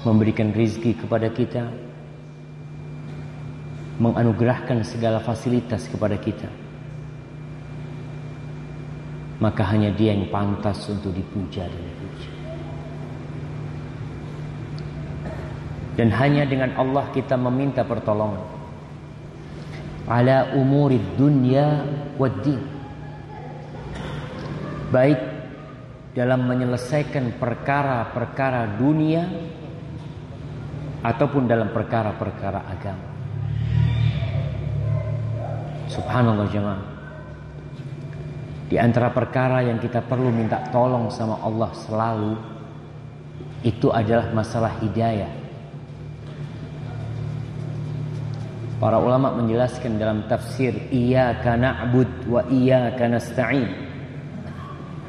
memberikan 0.00 0.56
rizki 0.56 0.96
kepada 0.96 1.28
kita, 1.28 1.68
menganugerahkan 4.00 4.80
segala 4.80 5.20
fasilitas 5.20 5.84
kepada 5.92 6.16
kita, 6.16 6.48
maka 9.44 9.60
hanya 9.68 9.92
Dia 9.92 10.16
yang 10.16 10.32
pantas 10.32 10.88
untuk 10.88 11.12
dipuja 11.12 11.68
dan 11.68 11.82
dipuja. 11.84 12.30
Dan 16.00 16.08
hanya 16.16 16.48
dengan 16.48 16.72
Allah 16.80 17.12
kita 17.12 17.36
meminta 17.36 17.84
pertolongan. 17.84 18.40
Ala 20.08 20.56
umuri 20.56 20.96
dunya 21.20 21.84
wad. 22.16 22.46
Baik 24.88 25.20
dalam 26.16 26.48
menyelesaikan 26.48 27.36
perkara-perkara 27.36 28.80
dunia 28.80 29.28
ataupun 31.00 31.48
dalam 31.48 31.72
perkara-perkara 31.72 32.60
agama. 32.68 33.06
Subhanallah 35.90 36.46
jemaah. 36.52 36.84
Di 38.70 38.78
antara 38.78 39.10
perkara 39.10 39.66
yang 39.66 39.82
kita 39.82 39.98
perlu 40.06 40.30
minta 40.30 40.62
tolong 40.70 41.10
sama 41.10 41.42
Allah 41.42 41.74
selalu 41.74 42.32
itu 43.66 43.90
adalah 43.90 44.30
masalah 44.30 44.78
hidayah. 44.78 45.32
Para 48.78 48.96
ulama 48.96 49.36
menjelaskan 49.36 50.00
dalam 50.00 50.24
tafsir 50.24 50.72
iyyaka 50.88 51.58
na'bud 51.58 52.30
wa 52.30 52.40
iyyaka 52.48 53.10
nasta'in. 53.10 53.89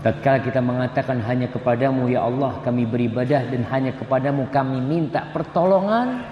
Tatkala 0.01 0.41
kita 0.41 0.57
mengatakan 0.65 1.21
hanya 1.29 1.45
kepadamu 1.53 2.09
ya 2.09 2.25
Allah 2.25 2.57
kami 2.65 2.89
beribadah 2.89 3.53
dan 3.53 3.61
hanya 3.69 3.93
kepadamu 3.93 4.49
kami 4.49 4.81
minta 4.81 5.29
pertolongan. 5.29 6.25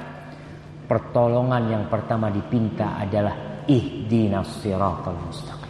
Pertolongan 0.89 1.69
yang 1.69 1.85
pertama 1.85 2.33
dipinta 2.33 2.97
adalah 2.97 3.61
ihdinas 3.69 4.65
siratal 4.65 5.21
mustaqim. 5.21 5.69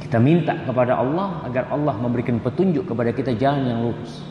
Kita 0.00 0.16
minta 0.16 0.56
kepada 0.64 0.96
Allah 0.96 1.44
agar 1.44 1.68
Allah 1.68 1.92
memberikan 2.00 2.40
petunjuk 2.40 2.88
kepada 2.88 3.12
kita 3.12 3.36
jalan 3.36 3.68
yang 3.68 3.80
lurus. 3.84 4.24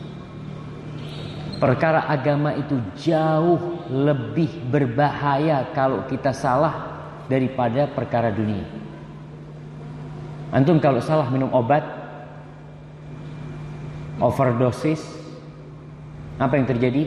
Perkara 1.62 2.10
agama 2.10 2.58
itu 2.58 2.74
jauh 2.98 3.86
lebih 3.86 4.66
berbahaya 4.66 5.70
kalau 5.70 6.02
kita 6.10 6.34
salah 6.34 7.06
daripada 7.30 7.86
perkara 7.86 8.34
dunia. 8.34 8.66
Antum 10.48 10.80
kalau 10.80 11.00
salah 11.04 11.28
minum 11.28 11.52
obat 11.52 11.84
overdosis 14.18 15.00
apa 16.38 16.54
yang 16.54 16.66
terjadi? 16.70 17.02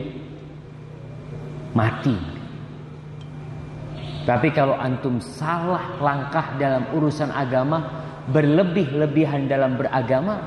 Mati. 1.72 2.16
Tapi 4.22 4.48
kalau 4.54 4.78
antum 4.78 5.18
salah 5.18 5.98
langkah 5.98 6.54
dalam 6.60 6.86
urusan 6.94 7.32
agama, 7.34 8.04
berlebih-lebihan 8.30 9.50
dalam 9.50 9.74
beragama, 9.74 10.38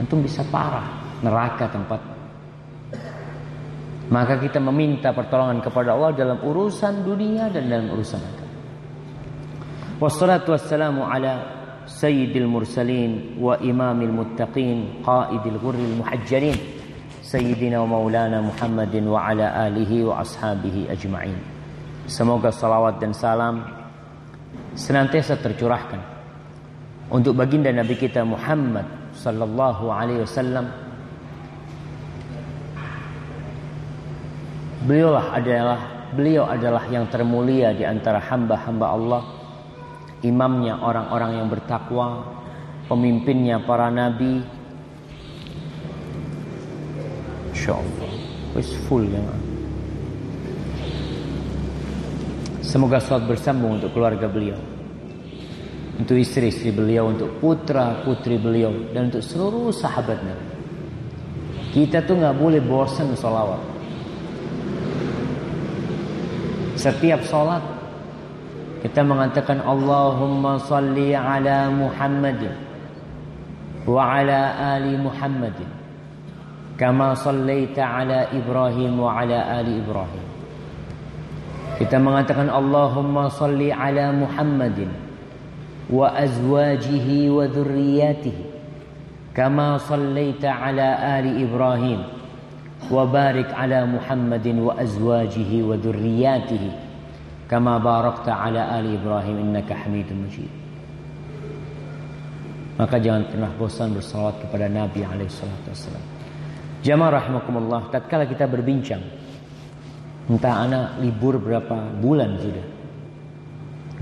antum 0.00 0.18
bisa 0.24 0.42
parah, 0.50 1.20
neraka 1.22 1.70
tempat. 1.70 2.00
Maka 4.10 4.38
kita 4.42 4.58
meminta 4.58 5.14
pertolongan 5.14 5.62
kepada 5.62 5.94
Allah 5.94 6.10
dalam 6.16 6.38
urusan 6.42 7.06
dunia 7.06 7.52
dan 7.54 7.70
dalam 7.70 7.86
urusan 7.94 8.18
agama. 8.18 8.45
Wassalatu 9.96 10.52
wassalamu 10.52 11.08
ala 11.08 11.40
sayyidil 11.88 12.44
mursalin 12.44 13.40
wa 13.40 13.56
imamil 13.56 14.12
muttaqin 14.12 15.00
qaidil 15.00 15.56
ghurril 15.56 16.04
muhajjalin 16.04 16.52
sayyidina 17.24 17.80
wa 17.80 17.96
maulana 17.96 18.44
Muhammadin 18.44 19.08
wa 19.08 19.24
ala 19.24 19.56
alihi 19.64 20.04
wa 20.04 20.20
ashabihi 20.20 20.92
ajma'in. 20.92 21.40
Semoga 22.04 22.52
salawat 22.52 23.00
dan 23.00 23.16
salam 23.16 23.64
senantiasa 24.76 25.40
tercurahkan 25.40 26.04
untuk 27.08 27.32
baginda 27.32 27.72
Nabi 27.72 27.96
kita 27.96 28.20
Muhammad 28.20 28.84
sallallahu 29.16 29.88
alaihi 29.88 30.28
wasallam. 30.28 30.76
Beliau 34.84 35.16
adalah 35.16 36.12
beliau 36.12 36.44
adalah 36.44 36.84
yang 36.92 37.08
termulia 37.08 37.72
di 37.72 37.88
antara 37.88 38.20
hamba-hamba 38.20 38.86
Allah, 38.92 39.22
imamnya 40.24 40.80
orang-orang 40.80 41.42
yang 41.42 41.48
bertakwa, 41.52 42.24
pemimpinnya 42.88 43.60
para 43.60 43.92
nabi. 43.92 44.40
Insyaallah. 47.52 48.12
Wis 48.56 48.72
full 48.88 49.04
ya. 49.10 49.20
Semoga 52.64 53.00
salat 53.00 53.28
bersambung 53.28 53.76
untuk 53.76 53.92
keluarga 53.92 54.28
beliau. 54.28 54.56
Untuk 55.96 56.20
istri-istri 56.20 56.72
beliau, 56.72 57.08
untuk 57.08 57.40
putra-putri 57.40 58.36
beliau. 58.36 58.72
Dan 58.92 59.08
untuk 59.12 59.24
seluruh 59.24 59.72
sahabatnya. 59.72 60.36
Kita 61.72 62.04
tuh 62.04 62.16
nggak 62.16 62.36
boleh 62.36 62.60
bosan 62.64 63.12
sholawat. 63.16 63.60
Setiap 66.76 67.24
sholat 67.24 67.75
kita 68.86 69.02
mengatakan 69.02 69.66
Allahumma 69.66 70.62
salli 70.62 71.10
ala 71.10 71.74
Muhammadin 71.74 72.54
wa 73.82 73.98
ala 73.98 74.54
ali 74.78 74.94
Muhammadin 74.94 75.66
kama 76.78 77.18
sallaita 77.18 77.82
ala 77.82 78.30
Ibrahim 78.30 78.94
wa 78.94 79.18
ala 79.18 79.58
ali 79.58 79.82
Ibrahim 79.82 80.22
kita 81.82 81.98
mengatakan 81.98 82.46
Allahumma 82.46 83.26
salli 83.26 83.74
ala 83.74 84.14
Muhammadin 84.14 84.94
wa 85.90 86.06
azwajihi 86.14 87.26
wa 87.26 87.42
dhurriyyatihi 87.42 88.44
kama 89.34 89.82
sallaita 89.82 90.62
ala 90.62 91.18
ali 91.18 91.42
Ibrahim 91.42 92.06
wa 92.86 93.02
barik 93.02 93.50
ala 93.50 93.82
Muhammadin 93.82 94.62
wa 94.62 94.78
azwajihi 94.78 95.66
wa 95.66 95.74
dhurriyyatihi 95.74 96.85
kama 97.46 97.78
barakta 97.78 98.34
ala 98.34 98.74
ali 98.74 98.94
Ibrahim 98.98 99.50
innaka 99.50 99.74
Hamidum 99.74 100.26
Majid. 100.26 100.52
Maka 102.76 103.00
jangan 103.00 103.24
pernah 103.32 103.50
bosan 103.56 103.96
bersalawat 103.96 104.44
kepada 104.44 104.68
Nabi 104.68 105.00
alaihi 105.00 105.32
salatu 105.32 105.72
wasallam. 105.72 106.04
Jamaah 106.84 107.12
rahimakumullah, 107.18 107.88
tatkala 107.88 108.28
kita 108.28 108.44
berbincang 108.44 109.00
Entah 110.26 110.66
anak 110.66 110.98
libur 110.98 111.38
berapa 111.38 112.02
bulan 112.02 112.34
sudah. 112.42 112.66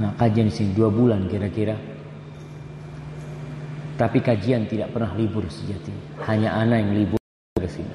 Nah 0.01 0.17
kajian 0.17 0.49
sini 0.49 0.73
dua 0.73 0.89
bulan 0.89 1.29
kira-kira. 1.29 1.77
Tapi 3.95 4.19
kajian 4.25 4.65
tidak 4.65 4.91
pernah 4.97 5.13
libur 5.13 5.45
sejati. 5.53 5.93
Hanya 6.25 6.57
anak 6.57 6.81
yang 6.81 6.93
libur 6.97 7.21
ke 7.61 7.69
sini. 7.69 7.95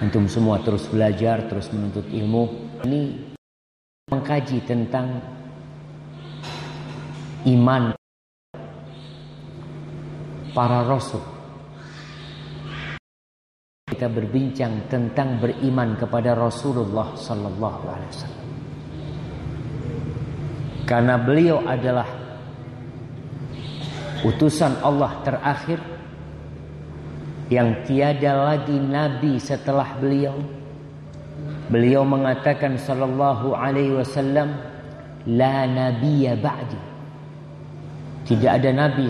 Antum 0.00 0.24
semua 0.32 0.64
terus 0.64 0.88
belajar, 0.88 1.44
terus 1.44 1.68
menuntut 1.68 2.08
ilmu. 2.08 2.72
Ini 2.88 3.29
mengkaji 4.10 4.58
tentang 4.66 5.22
iman 7.46 7.94
para 10.50 10.82
rasul 10.84 11.22
kita 14.00 14.06
berbincang 14.06 14.88
tentang 14.88 15.36
beriman 15.42 15.92
kepada 15.98 16.32
Rasulullah 16.32 17.12
sallallahu 17.12 17.82
alaihi 17.84 18.12
wasallam. 18.16 18.48
Karena 20.88 21.14
beliau 21.20 21.60
adalah 21.68 22.08
utusan 24.24 24.80
Allah 24.80 25.20
terakhir 25.20 25.84
yang 27.52 27.84
tiada 27.84 28.40
lagi 28.40 28.80
nabi 28.80 29.36
setelah 29.36 29.92
beliau. 30.00 30.59
Beliau 31.70 32.02
mengatakan 32.02 32.74
sallallahu 32.74 33.54
alaihi 33.54 33.94
wasallam, 33.94 34.58
"La 35.30 35.70
nabiyya 35.70 36.34
ba'di." 36.34 36.78
Tidak 38.26 38.50
ada 38.50 38.70
nabi 38.74 39.06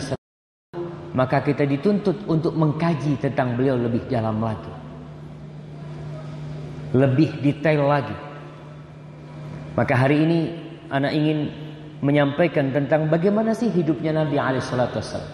maka 1.10 1.42
kita 1.42 1.66
dituntut 1.66 2.22
untuk 2.30 2.54
mengkaji 2.54 3.18
tentang 3.18 3.58
beliau 3.58 3.74
lebih 3.74 4.06
dalam 4.06 4.38
lagi. 4.38 4.70
Lebih 6.94 7.42
detail 7.42 7.86
lagi. 7.86 8.14
Maka 9.74 9.94
hari 9.94 10.22
ini 10.22 10.38
anak 10.90 11.12
ingin 11.14 11.38
menyampaikan 12.02 12.70
tentang 12.70 13.10
bagaimana 13.10 13.54
sih 13.54 13.70
hidupnya 13.70 14.14
Nabi 14.22 14.38
Alaihissalam. 14.38 15.26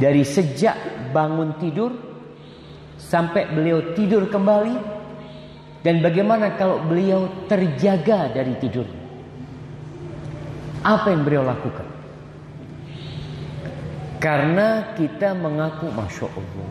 Dari 0.00 0.22
sejak 0.24 0.76
bangun 1.12 1.56
tidur 1.60 1.92
sampai 2.96 3.52
beliau 3.52 3.92
tidur 3.92 4.28
kembali 4.28 5.01
dan 5.82 5.98
bagaimana 5.98 6.54
kalau 6.54 6.78
beliau 6.86 7.26
terjaga 7.50 8.30
dari 8.30 8.54
tidur. 8.62 8.86
Apa 10.82 11.14
yang 11.14 11.22
beliau 11.22 11.46
lakukan? 11.46 11.86
Karena 14.22 14.94
kita 14.94 15.34
mengaku 15.34 15.90
Masya 15.90 16.30
Allah 16.30 16.70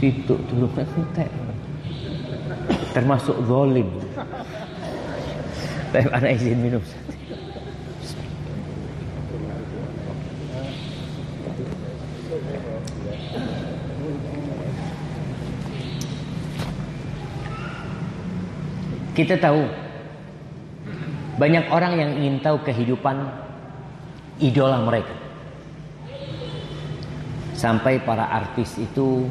Situ 0.00 0.40
dulu 0.48 0.72
entek 0.72 1.28
Termasuk 2.96 3.44
zolim 3.44 3.84
Tapi 5.92 6.08
anak 6.08 6.40
izin 6.40 6.64
minum 6.64 6.80
Kita 19.14 19.38
tahu 19.38 19.62
banyak 21.38 21.70
orang 21.70 21.92
yang 21.94 22.10
ingin 22.18 22.42
tahu 22.42 22.58
kehidupan 22.66 23.22
idola 24.42 24.82
mereka. 24.82 25.14
Sampai 27.54 28.02
para 28.02 28.26
artis 28.26 28.74
itu 28.78 29.30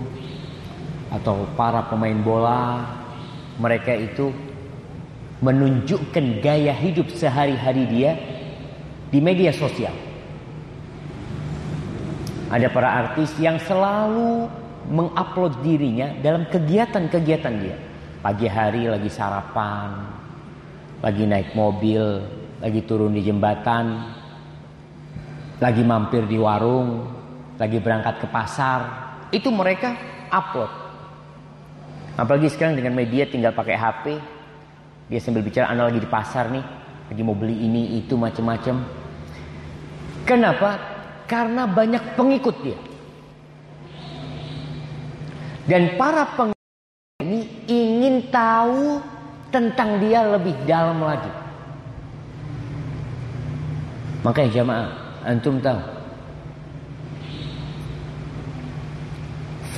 atau 1.11 1.43
para 1.59 1.83
pemain 1.91 2.15
bola 2.23 2.87
mereka 3.59 3.91
itu 3.93 4.31
menunjukkan 5.43 6.39
gaya 6.39 6.71
hidup 6.71 7.11
sehari-hari 7.11 7.83
dia 7.91 8.15
di 9.11 9.19
media 9.19 9.51
sosial. 9.51 9.93
Ada 12.47 12.71
para 12.71 12.89
artis 13.03 13.35
yang 13.35 13.59
selalu 13.59 14.47
mengupload 14.87 15.59
dirinya 15.59 16.15
dalam 16.23 16.47
kegiatan-kegiatan 16.47 17.55
dia. 17.59 17.77
Pagi 18.23 18.47
hari 18.47 18.87
lagi 18.87 19.11
sarapan, 19.11 19.99
lagi 21.03 21.27
naik 21.27 21.51
mobil, 21.59 22.23
lagi 22.63 22.79
turun 22.87 23.11
di 23.11 23.19
jembatan, 23.19 23.99
lagi 25.59 25.83
mampir 25.83 26.23
di 26.23 26.39
warung, 26.39 27.03
lagi 27.59 27.83
berangkat 27.83 28.23
ke 28.23 28.27
pasar. 28.31 28.79
Itu 29.27 29.51
mereka 29.51 29.99
upload. 30.31 30.71
Apalagi 32.15 32.47
sekarang 32.47 32.79
dengan 32.79 32.95
media 32.95 33.27
tinggal 33.27 33.51
pakai 33.51 33.75
HP. 33.75 34.05
Dia 35.11 35.19
sambil 35.19 35.43
bicara, 35.43 35.67
Anda 35.67 35.91
lagi 35.91 35.99
di 35.99 36.07
pasar 36.07 36.47
nih, 36.47 36.63
lagi 37.11 37.21
mau 37.27 37.35
beli 37.35 37.59
ini, 37.59 37.99
itu, 37.99 38.15
macam-macam. 38.15 38.87
Kenapa? 40.23 40.79
Karena 41.27 41.67
banyak 41.67 42.15
pengikut 42.15 42.55
dia. 42.63 42.79
Dan 45.67 45.99
para 45.99 46.23
pengikut 46.39 46.52
ini 47.23 47.39
ingin 47.71 48.27
tahu 48.27 48.99
tentang 49.47 50.03
dia 50.03 50.27
lebih 50.27 50.51
dalam 50.67 50.99
lagi. 50.99 51.31
Makanya 54.27 54.49
jamaah, 54.51 54.91
antum 55.23 55.63
tahu. 55.63 55.79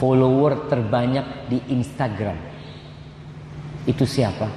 Follower 0.02 0.68
terbanyak 0.68 1.26
di 1.48 1.62
Instagram. 1.72 2.36
Itu 3.86 4.04
siapa? 4.10 4.50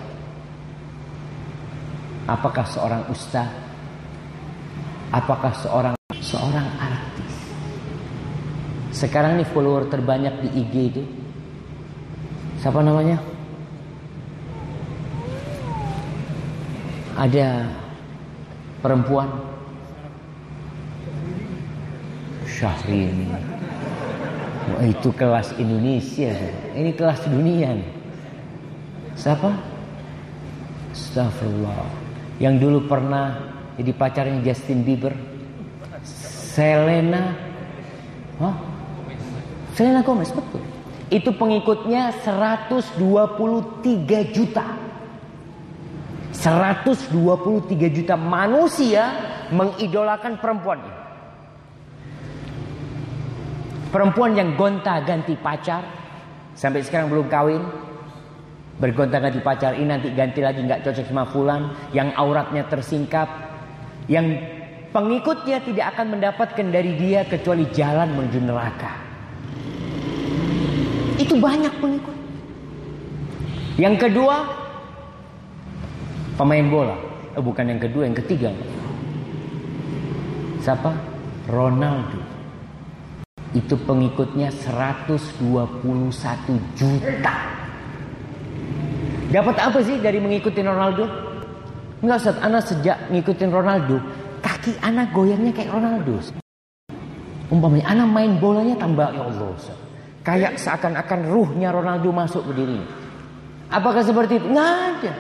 Apakah 2.29 2.65
seorang 2.65 3.03
ustaz? 3.13 3.49
Apakah 5.09 5.53
seorang 5.57 5.95
seorang 6.21 6.69
artis? 6.77 7.35
Sekarang 8.93 9.41
nih 9.41 9.49
follower 9.49 9.89
terbanyak 9.89 10.43
di 10.45 10.49
IG 10.65 10.75
itu 10.93 11.03
Siapa 12.59 12.83
namanya? 12.83 13.19
Ada 17.15 17.71
perempuan 18.83 19.31
Syahrini. 22.47 23.31
Oh, 24.75 24.83
itu 24.83 25.09
kelas 25.15 25.55
Indonesia. 25.57 26.35
Ini 26.75 26.91
kelas 26.99 27.23
dunia. 27.31 27.79
Siapa? 29.15 29.55
Astagfirullah. 30.91 31.87
Yang 32.43 32.55
dulu 32.63 32.79
pernah 32.91 33.39
jadi 33.79 33.95
pacarnya 33.95 34.43
Justin 34.43 34.83
Bieber. 34.83 35.15
Selena. 36.03 37.39
Hah? 38.43 38.55
Selena 39.79 40.03
Gomez, 40.03 40.35
betul. 40.35 40.68
Itu 41.09 41.33
pengikutnya 41.33 42.13
123 42.21 43.01
juta. 44.29 44.67
123 46.37 47.97
juta 47.97 48.15
manusia 48.15 49.17
mengidolakan 49.49 50.37
perempuan 50.37 50.79
ini. 50.85 50.95
Perempuan 53.89 54.37
yang 54.37 54.53
gonta-ganti 54.53 55.33
pacar 55.41 55.81
sampai 56.53 56.85
sekarang 56.85 57.09
belum 57.09 57.33
kawin. 57.33 57.65
Bergonta-ganti 58.79 59.41
pacar 59.43 59.75
ini 59.75 59.91
nanti 59.91 60.13
ganti 60.15 60.39
lagi 60.45 60.63
nggak 60.63 60.87
cocok 60.87 61.09
sama 61.09 61.27
fulan, 61.27 61.75
yang 61.91 62.15
auratnya 62.15 62.63
tersingkap, 62.71 63.27
yang 64.07 64.39
pengikutnya 64.95 65.59
tidak 65.67 65.97
akan 65.97 66.15
mendapatkan 66.15 66.67
dari 66.71 66.95
dia 66.95 67.27
kecuali 67.27 67.67
jalan 67.75 68.15
menuju 68.15 68.39
neraka. 68.39 69.08
Itu 71.19 71.35
banyak 71.35 71.75
pengikut. 71.83 72.17
Yang 73.79 74.07
kedua, 74.07 74.47
pemain 76.39 76.67
bola. 76.71 76.95
Oh, 77.35 77.43
bukan 77.43 77.75
yang 77.75 77.83
kedua, 77.83 78.07
yang 78.07 78.15
ketiga. 78.15 78.55
Siapa? 80.63 80.95
Ronaldo. 81.51 82.23
Itu 83.55 83.75
pengikutnya 83.83 84.55
121 84.55 86.55
juta. 86.79 87.35
Dapat 89.29 89.57
apa 89.59 89.79
sih 89.83 89.99
dari 89.99 90.23
mengikuti 90.23 90.63
Ronaldo? 90.63 91.05
Enggak 91.99 92.23
Ustaz, 92.23 92.39
anak 92.39 92.63
sejak 92.63 93.11
ngikutin 93.11 93.51
Ronaldo, 93.51 93.99
kaki 94.39 94.79
anak 94.87 95.11
goyangnya 95.11 95.51
kayak 95.51 95.75
Ronaldo. 95.75 96.15
Umpamanya 97.51 97.91
anak 97.91 98.09
main 98.13 98.33
bolanya 98.39 98.79
tambah 98.79 99.11
ya 99.11 99.25
Allah 99.25 99.51
Ustaz. 99.57 99.88
Kayak 100.29 100.61
seakan-akan 100.61 101.25
ruhnya 101.25 101.73
Ronaldo 101.73 102.13
masuk 102.13 102.53
ke 102.53 102.61
diri. 102.61 102.77
Apakah 103.73 104.05
seperti 104.05 104.37
itu? 104.37 104.53
Nggak 104.53 104.73
ada. 104.77 105.13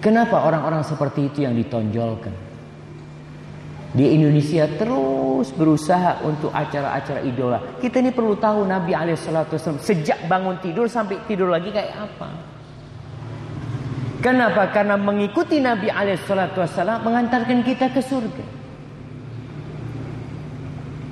Kenapa 0.00 0.40
orang-orang 0.40 0.80
seperti 0.88 1.28
itu 1.28 1.44
yang 1.44 1.52
ditonjolkan? 1.52 2.32
Di 3.92 4.08
Indonesia 4.08 4.64
terus 4.80 5.52
berusaha 5.52 6.24
untuk 6.24 6.48
acara-acara 6.48 7.20
idola. 7.28 7.60
Kita 7.76 8.00
ini 8.00 8.08
perlu 8.08 8.40
tahu 8.40 8.64
Nabi 8.64 8.96
Alaihissalam 8.96 9.52
sejak 9.84 10.24
bangun 10.32 10.64
tidur 10.64 10.88
sampai 10.88 11.20
tidur 11.28 11.52
lagi 11.52 11.68
kayak 11.68 11.92
apa. 11.92 12.28
Kenapa? 14.24 14.72
Karena 14.72 14.96
mengikuti 14.96 15.60
Nabi 15.60 15.92
Alaihissalam 15.92 17.04
mengantarkan 17.04 17.60
kita 17.60 17.92
ke 17.92 18.00
surga 18.00 18.44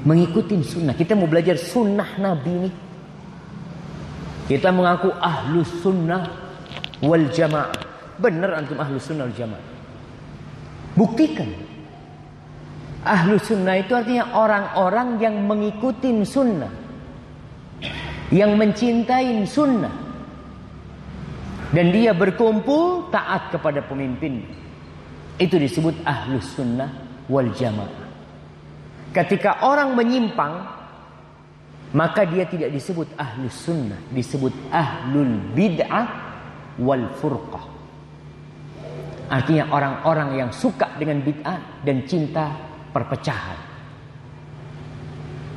mengikuti 0.04 0.56
sunnah. 0.64 0.96
Kita 0.96 1.12
mau 1.16 1.28
belajar 1.28 1.56
sunnah 1.60 2.16
Nabi 2.16 2.50
ini. 2.50 2.70
Kita 4.50 4.74
mengaku 4.74 5.14
ahlu 5.14 5.62
sunnah 5.62 6.26
wal 7.04 7.30
jamaah. 7.30 7.70
Benar 8.18 8.50
antum 8.58 8.76
ahlu 8.80 8.98
sunnah 8.98 9.30
wal 9.30 9.36
jamaah. 9.36 9.64
Buktikan. 10.98 11.48
Ahlu 13.00 13.40
sunnah 13.40 13.80
itu 13.80 13.96
artinya 13.96 14.36
orang-orang 14.36 15.16
yang 15.22 15.38
mengikuti 15.46 16.12
sunnah. 16.26 16.68
Yang 18.34 18.52
mencintai 18.58 19.46
sunnah. 19.46 19.94
Dan 21.70 21.94
dia 21.94 22.10
berkumpul 22.10 23.14
taat 23.14 23.54
kepada 23.54 23.86
pemimpin. 23.86 24.42
Itu 25.38 25.56
disebut 25.56 26.02
ahlu 26.02 26.42
sunnah 26.42 26.90
wal 27.30 27.54
jamaah. 27.54 28.09
Ketika 29.10 29.66
orang 29.66 29.98
menyimpang, 29.98 30.54
maka 31.90 32.22
dia 32.22 32.46
tidak 32.46 32.70
disebut 32.70 33.10
ahlus 33.18 33.66
sunnah, 33.66 33.98
disebut 34.14 34.54
ahlul 34.70 35.50
bid'ah 35.50 36.06
wal 36.78 37.10
furqah. 37.18 37.64
Artinya 39.30 39.70
orang-orang 39.74 40.38
yang 40.38 40.50
suka 40.54 40.94
dengan 40.94 41.22
bid'ah 41.26 41.82
dan 41.82 42.06
cinta 42.06 42.54
perpecahan. 42.94 43.58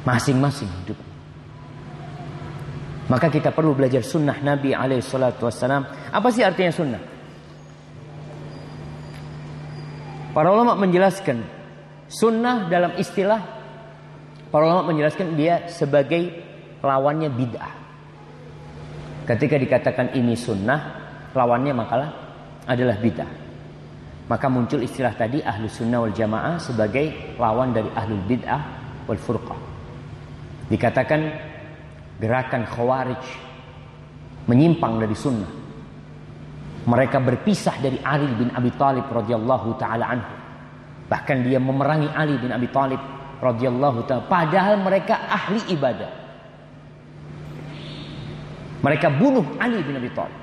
Masing-masing 0.06 0.70
hidup. 0.82 1.00
Maka 3.10 3.30
kita 3.30 3.54
perlu 3.54 3.78
belajar 3.78 4.02
sunnah 4.02 4.42
Nabi 4.42 4.74
Alaihissalam. 4.74 6.10
Apa 6.10 6.28
sih 6.34 6.42
artinya 6.42 6.74
sunnah? 6.74 7.04
Para 10.34 10.50
ulama 10.50 10.74
menjelaskan 10.74 11.46
Sunnah 12.14 12.70
dalam 12.70 12.94
istilah 13.02 13.42
para 14.54 14.70
ulama 14.70 14.94
menjelaskan 14.94 15.34
dia 15.34 15.66
sebagai 15.66 16.30
lawannya 16.86 17.34
bid'ah. 17.34 17.74
Ketika 19.26 19.58
dikatakan 19.58 20.14
ini 20.14 20.38
sunnah, 20.38 20.80
lawannya 21.34 21.74
makalah 21.74 22.10
adalah 22.70 23.02
bid'ah. 23.02 23.32
Maka 24.30 24.46
muncul 24.46 24.86
istilah 24.86 25.18
tadi 25.18 25.42
ahlu 25.42 25.66
sunnah 25.66 26.06
wal 26.06 26.14
jamaah 26.14 26.62
sebagai 26.62 27.34
lawan 27.42 27.74
dari 27.74 27.90
ahlul 27.98 28.22
bid'ah 28.30 28.62
wal 29.10 29.18
furqah. 29.18 29.60
Dikatakan 30.70 31.22
gerakan 32.22 32.62
khawarij 32.70 33.26
menyimpang 34.46 35.02
dari 35.02 35.18
sunnah. 35.18 35.52
Mereka 36.84 37.18
berpisah 37.26 37.82
dari 37.82 37.98
Ali 38.06 38.30
bin 38.38 38.54
Abi 38.54 38.70
Thalib 38.78 39.10
radhiyallahu 39.10 39.82
taala 39.82 40.06
anhu. 40.14 40.43
Bahkan 41.14 41.46
dia 41.46 41.62
memerangi 41.62 42.10
Ali 42.10 42.42
bin 42.42 42.50
Abi 42.50 42.66
Thalib 42.74 42.98
radhiyallahu 43.38 44.10
taala 44.10 44.26
padahal 44.26 44.82
mereka 44.82 45.30
ahli 45.30 45.62
ibadah. 45.70 46.10
Mereka 48.82 49.14
bunuh 49.22 49.46
Ali 49.62 49.78
bin 49.86 49.94
Abi 49.94 50.10
Thalib 50.10 50.42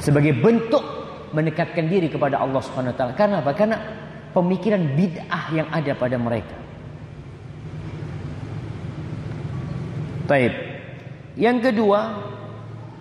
sebagai 0.00 0.32
bentuk 0.32 0.80
mendekatkan 1.36 1.92
diri 1.92 2.08
kepada 2.08 2.40
Allah 2.40 2.64
Subhanahu 2.64 2.96
wa 2.96 2.96
taala. 2.96 3.12
Karena 3.12 3.44
apa? 3.44 3.52
Karena 3.52 3.76
pemikiran 4.32 4.96
bid'ah 4.96 5.44
yang 5.52 5.68
ada 5.68 5.92
pada 5.92 6.16
mereka. 6.16 6.56
Taib. 10.24 10.56
Yang 11.36 11.58
kedua, 11.68 12.00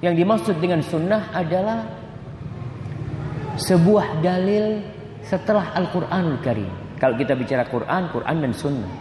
yang 0.04 0.20
dimaksud 0.20 0.60
dengan 0.60 0.84
sunnah 0.84 1.32
adalah 1.32 1.88
sebuah 3.56 4.20
dalil 4.20 5.00
setelah 5.26 5.74
Al-Quranul 5.78 6.40
Karim. 6.42 6.72
Kalau 7.02 7.18
kita 7.18 7.34
bicara 7.34 7.66
Quran, 7.66 8.14
Quran 8.14 8.36
dan 8.46 8.54
sunnah. 8.54 8.94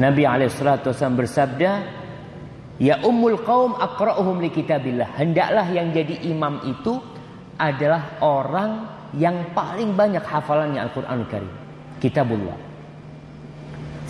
Nabi 0.00 0.26
SAW 0.50 1.14
bersabda, 1.14 1.70
Ya 2.82 2.98
ummul 3.06 3.38
qaum 3.46 3.78
akra'uhum 3.78 4.42
li 4.42 4.50
kitabillah. 4.50 5.14
Hendaklah 5.14 5.70
yang 5.70 5.94
jadi 5.94 6.26
imam 6.26 6.58
itu 6.66 6.98
adalah 7.54 8.18
orang 8.18 8.90
yang 9.14 9.54
paling 9.54 9.94
banyak 9.94 10.24
hafalannya 10.26 10.82
Al-Quranul 10.82 11.28
Karim. 11.30 11.52
Kitabullah. 12.02 12.58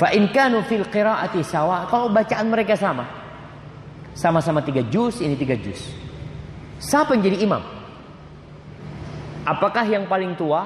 Fa 0.00 0.08
in 0.16 0.32
kanu 0.32 0.64
fil 0.64 0.88
qiraati 0.88 1.44
sawa. 1.44 1.84
Kalau 1.92 2.08
bacaan 2.08 2.48
mereka 2.48 2.72
sama. 2.72 3.04
Sama-sama 4.16 4.62
tiga 4.64 4.80
juz, 4.88 5.20
ini 5.20 5.36
tiga 5.36 5.58
juz. 5.58 5.90
Siapa 6.80 7.18
yang 7.18 7.22
jadi 7.26 7.38
imam? 7.44 7.73
Apakah 9.44 9.84
yang 9.84 10.08
paling 10.08 10.32
tua? 10.36 10.64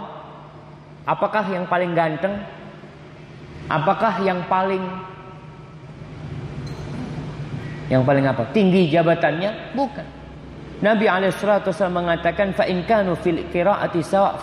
Apakah 1.02 1.44
yang 1.50 1.66
paling 1.66 1.92
ganteng? 1.92 2.38
Apakah 3.68 4.22
yang 4.24 4.40
paling 4.48 4.82
yang 7.88 8.04
paling 8.04 8.24
apa? 8.28 8.44
Tinggi 8.52 8.92
jabatannya? 8.92 9.72
Bukan. 9.72 10.06
Nabi 10.78 11.10
alaihissalatu 11.10 11.74
mengatakan 11.90 12.54
fa 12.54 12.68
in 12.70 12.86
kanu 12.86 13.18
fil 13.18 13.50
qiraati 13.50 13.98
sawa 14.04 14.38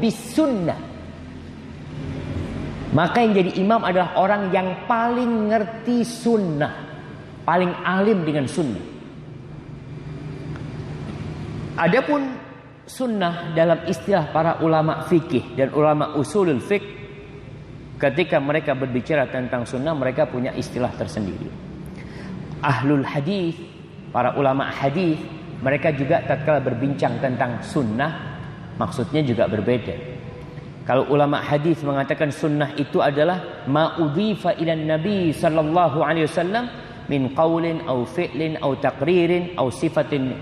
bis 0.00 0.18
sunnah. 0.34 0.80
Maka 2.96 3.20
yang 3.20 3.32
jadi 3.36 3.50
imam 3.60 3.84
adalah 3.84 4.16
orang 4.16 4.48
yang 4.50 4.88
paling 4.88 5.52
ngerti 5.52 6.00
sunnah 6.00 6.86
paling 7.46 7.70
alim 7.86 8.26
dengan 8.26 8.50
sunnah. 8.50 8.82
Adapun 11.78 12.45
sunnah 12.86 13.50
dalam 13.52 13.82
istilah 13.90 14.30
para 14.30 14.62
ulama 14.62 15.02
fikih 15.10 15.58
dan 15.58 15.74
ulama 15.74 16.14
usulul 16.14 16.62
fik 16.62 16.82
ketika 17.98 18.38
mereka 18.38 18.78
berbicara 18.78 19.26
tentang 19.26 19.66
sunnah 19.66 19.92
mereka 19.92 20.30
punya 20.30 20.54
istilah 20.54 20.94
tersendiri. 20.94 21.50
Ahlul 22.62 23.04
hadis, 23.04 23.58
para 24.14 24.38
ulama 24.38 24.70
hadis, 24.70 25.18
mereka 25.60 25.92
juga 25.92 26.22
tatkala 26.24 26.62
berbincang 26.62 27.18
tentang 27.18 27.60
sunnah 27.60 28.38
maksudnya 28.78 29.26
juga 29.26 29.50
berbeda. 29.50 30.16
Kalau 30.86 31.10
ulama 31.10 31.42
hadis 31.42 31.82
mengatakan 31.82 32.30
sunnah 32.30 32.70
itu 32.78 33.02
adalah 33.02 33.66
ma'udhifa 33.66 34.54
ila 34.62 34.72
nabi 34.78 35.34
sallallahu 35.34 35.98
alaihi 35.98 36.30
wasallam 36.30 36.70
min 37.10 37.34
qaulin 37.34 37.82
au 37.90 38.06
fi'lin 38.06 38.54
au 38.62 38.78
taqririn 38.78 39.58
au 39.58 39.66
sifatin 39.74 40.38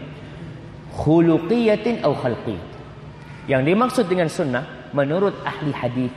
khuluqiyatin 0.98 2.04
au 2.06 2.14
khalqiyatin. 2.14 2.72
Yang 3.44 3.62
dimaksud 3.68 4.04
dengan 4.08 4.28
sunnah 4.32 4.64
menurut 4.96 5.36
ahli 5.44 5.74
hadis 5.74 6.12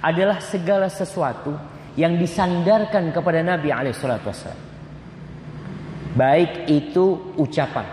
adalah 0.00 0.40
segala 0.40 0.88
sesuatu 0.88 1.52
yang 1.98 2.16
disandarkan 2.16 3.12
kepada 3.12 3.44
Nabi 3.44 3.68
alaihissalatu 3.68 4.26
wassalam. 4.32 4.62
Baik 6.16 6.66
itu 6.66 7.36
ucapan 7.38 7.86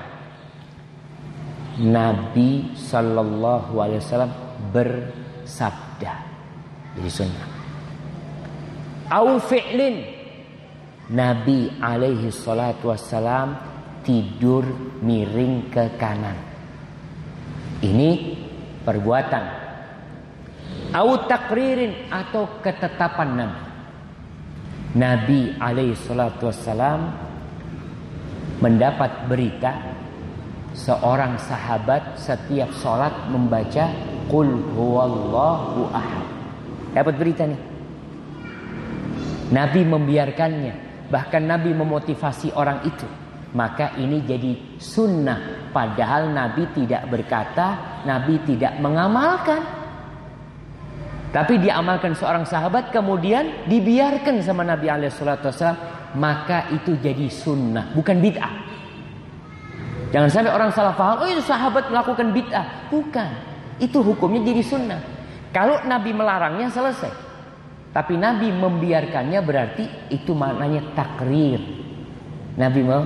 Nabi 1.78 2.74
sallallahu 2.74 3.78
alaihi 3.78 4.02
wasallam 4.02 4.34
bersabda. 4.74 6.14
Jadi 6.98 7.10
sunnah. 7.14 7.48
Au 9.14 9.38
fi'lin 9.38 10.02
Nabi 11.14 11.70
alaihi 11.78 12.34
salatu 12.34 12.90
wassalam 12.90 13.56
tidur 14.02 14.66
miring 15.02 15.70
ke 15.70 15.98
kanan. 15.98 16.38
Ini 17.82 18.10
perbuatan. 18.82 19.44
Au 20.94 21.28
takririn 21.30 22.10
atau 22.10 22.62
ketetapan 22.64 23.30
Nabi. 23.38 23.62
Nabi 24.98 25.42
alaihi 25.62 25.94
salatu 25.94 26.50
wassalam 26.50 27.12
mendapat 28.64 29.30
berita 29.30 29.78
seorang 30.74 31.38
sahabat 31.38 32.18
setiap 32.18 32.74
sholat 32.82 33.14
membaca 33.30 33.94
Qul 34.28 34.50
huwallahu 34.74 35.88
ahad. 35.94 36.26
Dapat 36.92 37.14
berita 37.16 37.48
nih. 37.48 37.62
Nabi 39.48 39.82
membiarkannya 39.88 40.88
Bahkan 41.08 41.44
Nabi 41.48 41.72
memotivasi 41.72 42.52
orang 42.52 42.84
itu. 42.84 43.08
Maka 43.58 43.98
ini 43.98 44.22
jadi 44.22 44.78
sunnah. 44.78 45.74
Padahal 45.74 46.30
Nabi 46.30 46.70
tidak 46.78 47.10
berkata, 47.10 48.02
Nabi 48.06 48.38
tidak 48.46 48.78
mengamalkan. 48.78 49.66
Tapi 51.34 51.58
diamalkan 51.58 52.14
seorang 52.14 52.46
sahabat 52.46 52.94
kemudian 52.94 53.66
dibiarkan 53.66 54.46
sama 54.46 54.62
Nabi 54.62 54.94
SAW. 55.10 55.98
Maka 56.14 56.70
itu 56.70 57.02
jadi 57.02 57.28
sunnah, 57.34 57.92
bukan 57.98 58.22
bid'ah. 58.22 58.54
Jangan 60.14 60.30
sampai 60.32 60.54
orang 60.56 60.72
salah 60.72 60.96
paham, 60.96 61.26
oh 61.26 61.28
itu 61.28 61.44
sahabat 61.44 61.90
melakukan 61.92 62.32
bid'ah. 62.32 62.88
Bukan, 62.94 63.30
itu 63.82 64.00
hukumnya 64.06 64.40
jadi 64.54 64.64
sunnah. 64.64 65.02
Kalau 65.52 65.82
Nabi 65.84 66.14
melarangnya 66.14 66.70
selesai. 66.70 67.26
Tapi 67.92 68.14
Nabi 68.14 68.54
membiarkannya 68.54 69.40
berarti 69.42 70.14
itu 70.14 70.32
maknanya 70.38 70.94
takrir. 70.94 71.58
Nabi 72.56 72.82
mau 72.86 73.04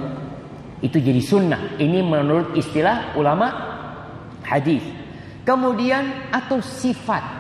itu 0.82 0.98
jadi 0.98 1.22
sunnah. 1.22 1.78
Ini 1.78 2.02
menurut 2.02 2.58
istilah 2.58 3.14
ulama 3.14 3.48
hadis. 4.42 4.82
Kemudian 5.46 6.34
atau 6.34 6.62
sifat. 6.62 7.40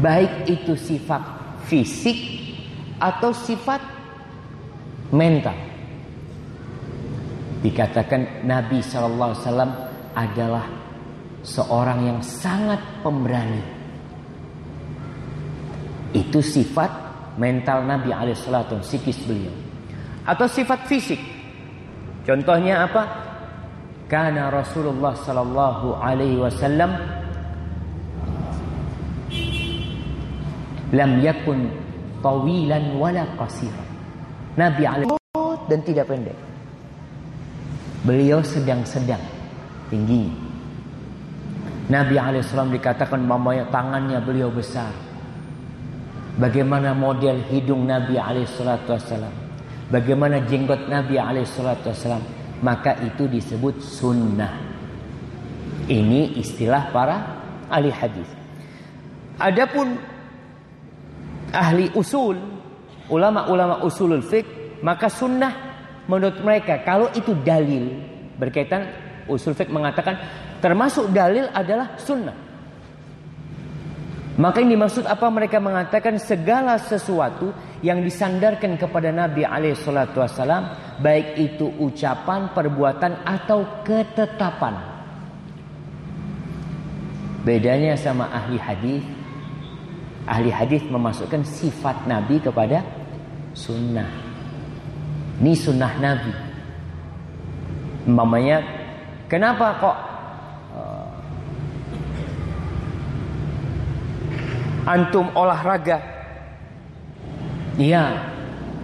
Baik 0.00 0.48
itu 0.48 0.72
sifat 0.80 1.20
fisik 1.68 2.16
atau 2.96 3.36
sifat 3.36 3.80
mental. 5.12 5.56
Dikatakan 7.60 8.48
Nabi 8.48 8.80
SAW 8.80 9.36
adalah 10.16 10.64
seorang 11.44 12.08
yang 12.08 12.20
sangat 12.24 12.80
pemberani 13.04 13.80
itu 16.16 16.42
sifat 16.42 16.90
mental 17.38 17.86
Nabi 17.86 18.10
alaihissalam, 18.10 18.82
psikis 18.82 19.22
beliau. 19.22 19.54
Atau 20.26 20.50
sifat 20.50 20.90
fisik. 20.90 21.20
Contohnya 22.30 22.86
apa? 22.86 23.02
Karena 24.06 24.54
Rasulullah 24.54 25.18
sallallahu 25.18 25.98
alaihi 25.98 26.38
wasallam 26.38 26.94
lam 30.94 31.10
yakun 31.18 31.66
tawilan 32.22 32.94
wala 32.94 33.26
qasiran. 33.34 33.88
Nabi 34.54 34.86
alaihi 34.86 35.10
dan 35.66 35.82
tidak 35.82 36.06
pendek. 36.06 36.38
Beliau 38.06 38.46
sedang-sedang 38.46 39.22
tinggi. 39.90 40.30
Nabi 41.90 42.14
alaihissalam 42.14 42.70
dikatakan 42.70 43.26
mamanya 43.26 43.66
tangannya 43.74 44.22
beliau 44.22 44.54
besar 44.54 44.94
Bagaimana 46.38 46.94
model 46.94 47.42
hidung 47.50 47.90
Nabi 47.90 48.14
alaihissalatu 48.14 48.94
wassalam. 48.94 49.49
Bagaimana 49.90 50.46
jenggot 50.46 50.86
Nabi 50.86 51.18
alaihissalatu 51.18 51.90
wassalam. 51.90 52.22
Maka 52.60 52.96
itu 53.02 53.24
disebut 53.26 53.80
sunnah. 53.80 54.52
Ini 55.88 56.38
istilah 56.38 56.92
para 56.94 57.16
ahli 57.72 57.88
hadis. 57.88 58.28
Adapun 59.40 59.96
ahli 61.50 61.88
usul, 61.96 62.36
ulama-ulama 63.08 63.80
usulul 63.82 64.22
fiqh, 64.22 64.78
maka 64.84 65.08
sunnah 65.08 65.52
menurut 66.04 66.38
mereka 66.44 66.84
kalau 66.84 67.08
itu 67.16 67.32
dalil 67.40 67.96
berkaitan 68.36 68.92
usul 69.24 69.56
fiqh 69.56 69.72
mengatakan 69.72 70.20
Termasuk 70.60 71.08
dalil 71.10 71.48
adalah 71.50 71.96
sunnah. 71.96 72.36
Maka 74.36 74.60
ini 74.60 74.76
dimaksud 74.76 75.08
apa 75.08 75.26
mereka 75.32 75.56
mengatakan 75.56 76.20
segala 76.20 76.76
sesuatu 76.76 77.52
yang 77.80 78.04
disandarkan 78.04 78.76
kepada 78.76 79.08
Nabi 79.08 79.44
SAW 79.72 81.00
baik 81.00 81.36
itu 81.40 81.72
ucapan, 81.80 82.52
perbuatan 82.52 83.24
atau 83.24 83.64
ketetapan. 83.84 84.76
Bedanya 87.40 87.96
sama 87.96 88.28
ahli 88.28 88.60
hadis, 88.60 89.00
ahli 90.28 90.52
hadis 90.52 90.84
memasukkan 90.92 91.40
sifat 91.40 92.04
Nabi 92.04 92.36
kepada 92.36 92.84
sunnah. 93.56 94.08
Ini 95.40 95.52
sunnah 95.56 95.92
Nabi. 95.96 96.32
Mamanya, 98.12 98.60
kenapa 99.24 99.66
kok 99.80 99.96
uh, 100.76 101.08
antum 104.84 105.32
olahraga? 105.32 106.19
Iya, 107.80 108.12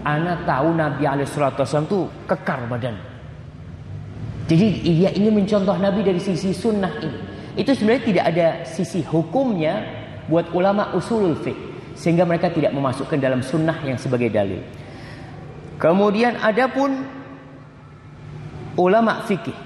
anak 0.09 0.49
tahu 0.49 0.73
Nabi 0.73 1.05
Alaihissalam 1.05 1.85
itu 1.85 2.09
kekar 2.25 2.65
badan. 2.65 2.97
Jadi 4.49 4.81
dia 4.81 5.13
ini 5.13 5.29
mencontoh 5.29 5.77
Nabi 5.77 6.01
dari 6.01 6.17
sisi 6.17 6.57
sunnah 6.57 6.97
ini. 7.05 7.21
Itu 7.61 7.77
sebenarnya 7.77 8.05
tidak 8.09 8.25
ada 8.33 8.49
sisi 8.65 9.05
hukumnya 9.05 9.85
buat 10.33 10.49
ulama 10.57 10.97
usulul 10.97 11.37
fiqh 11.45 11.61
sehingga 11.93 12.25
mereka 12.25 12.49
tidak 12.49 12.73
memasukkan 12.73 13.21
dalam 13.21 13.45
sunnah 13.45 13.77
yang 13.85 14.01
sebagai 14.01 14.33
dalil. 14.33 14.65
Kemudian 15.77 16.41
ada 16.41 16.65
pun 16.73 17.05
ulama 18.81 19.25
fikih 19.29 19.57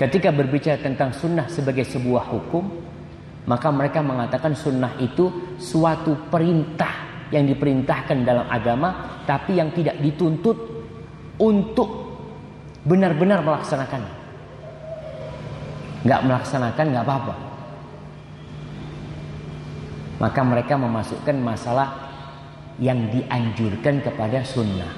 ketika 0.00 0.28
berbicara 0.32 0.80
tentang 0.80 1.16
sunnah 1.16 1.48
sebagai 1.48 1.84
sebuah 1.84 2.24
hukum 2.28 2.64
maka 3.44 3.68
mereka 3.68 4.00
mengatakan 4.00 4.56
sunnah 4.56 4.96
itu 4.96 5.56
suatu 5.60 6.16
perintah 6.32 7.11
yang 7.32 7.48
diperintahkan 7.48 8.22
dalam 8.22 8.46
agama 8.46 9.20
tapi 9.24 9.56
yang 9.56 9.72
tidak 9.72 9.96
dituntut 9.98 10.54
untuk 11.40 11.88
benar-benar 12.84 13.40
melaksanakan. 13.42 14.02
Nggak 16.02 16.20
melaksanakan 16.28 16.86
nggak 16.92 17.06
apa-apa. 17.06 17.34
Maka 20.22 20.40
mereka 20.46 20.74
memasukkan 20.78 21.36
masalah 21.42 21.88
yang 22.78 23.10
dianjurkan 23.10 24.02
kepada 24.06 24.44
sunnah. 24.46 24.92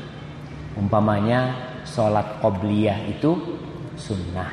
Umpamanya 0.76 1.54
sholat 1.86 2.42
qobliyah 2.42 3.08
itu 3.08 3.32
sunnah. 3.96 4.50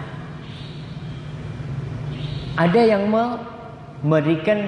Ada 2.56 2.82
yang 2.84 3.08
memberikan 3.10 4.60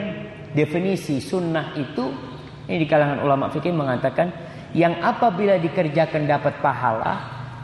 definisi 0.56 1.20
sunnah 1.20 1.76
itu 1.76 2.33
ini 2.74 2.82
di 2.82 2.90
kalangan 2.90 3.22
ulama 3.22 3.54
fikih 3.54 3.70
mengatakan 3.70 4.34
yang 4.74 4.98
apabila 4.98 5.62
dikerjakan 5.62 6.26
dapat 6.26 6.58
pahala, 6.58 7.14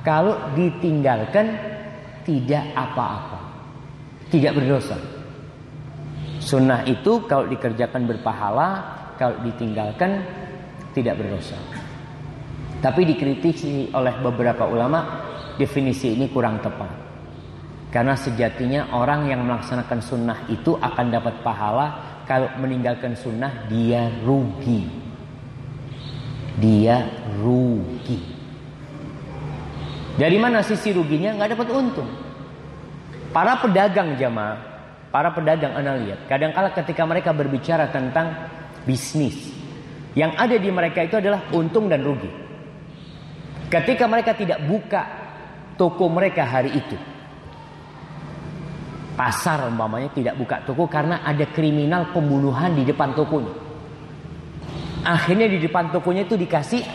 kalau 0.05 0.53
ditinggalkan 0.53 1.57
tidak 2.21 2.61
apa-apa, 2.77 3.41
tidak 4.29 4.53
berdosa. 4.53 4.93
Sunnah 6.37 6.85
itu 6.85 7.25
kalau 7.25 7.49
dikerjakan 7.49 8.05
berpahala, 8.05 8.69
kalau 9.17 9.41
ditinggalkan 9.41 10.21
tidak 10.93 11.17
berdosa. 11.17 11.57
Tapi 12.79 13.01
dikritisi 13.09 13.89
oleh 13.89 14.13
beberapa 14.21 14.69
ulama 14.69 15.25
definisi 15.57 16.13
ini 16.13 16.29
kurang 16.29 16.61
tepat. 16.61 17.09
Karena 17.89 18.13
sejatinya 18.13 18.93
orang 18.93 19.25
yang 19.25 19.41
melaksanakan 19.41 19.99
sunnah 20.05 20.39
itu 20.53 20.77
akan 20.77 21.05
dapat 21.09 21.41
pahala 21.41 22.08
kalau 22.29 22.45
meninggalkan 22.61 23.17
sunnah 23.17 23.65
dia 23.65 24.05
rugi. 24.21 24.85
Dia 26.61 27.09
rugi. 27.41 28.21
Dari 30.13 30.37
mana 30.37 30.61
sisi 30.61 30.93
ruginya? 30.93 31.33
Nggak 31.33 31.57
dapat 31.57 31.67
untung. 31.73 32.09
Para 33.33 33.57
pedagang 33.57 34.13
jamaah, 34.13 34.61
para 35.09 35.33
pedagang 35.33 35.73
anda 35.73 35.97
lihat, 35.97 36.29
kadangkala 36.29 36.69
ketika 36.77 37.01
mereka 37.09 37.33
berbicara 37.33 37.89
tentang 37.89 38.35
bisnis, 38.85 39.49
yang 40.13 40.37
ada 40.37 40.53
di 40.53 40.69
mereka 40.69 41.01
itu 41.01 41.17
adalah 41.17 41.49
untung 41.49 41.89
dan 41.89 42.05
rugi. 42.05 42.29
Ketika 43.73 44.05
mereka 44.05 44.37
tidak 44.37 44.61
buka 44.69 45.01
toko 45.77 46.09
mereka 46.09 46.45
hari 46.45 46.77
itu. 46.77 46.97
Pasar 49.19 49.67
umpamanya 49.67 50.07
tidak 50.15 50.39
buka 50.39 50.63
toko 50.63 50.87
karena 50.87 51.19
ada 51.27 51.43
kriminal 51.51 52.15
pembunuhan 52.15 52.71
di 52.71 52.87
depan 52.87 53.11
tokonya. 53.11 53.51
Akhirnya 55.03 55.51
di 55.51 55.59
depan 55.59 55.91
tokonya 55.91 56.23
itu 56.23 56.39
dikasih 56.39 56.87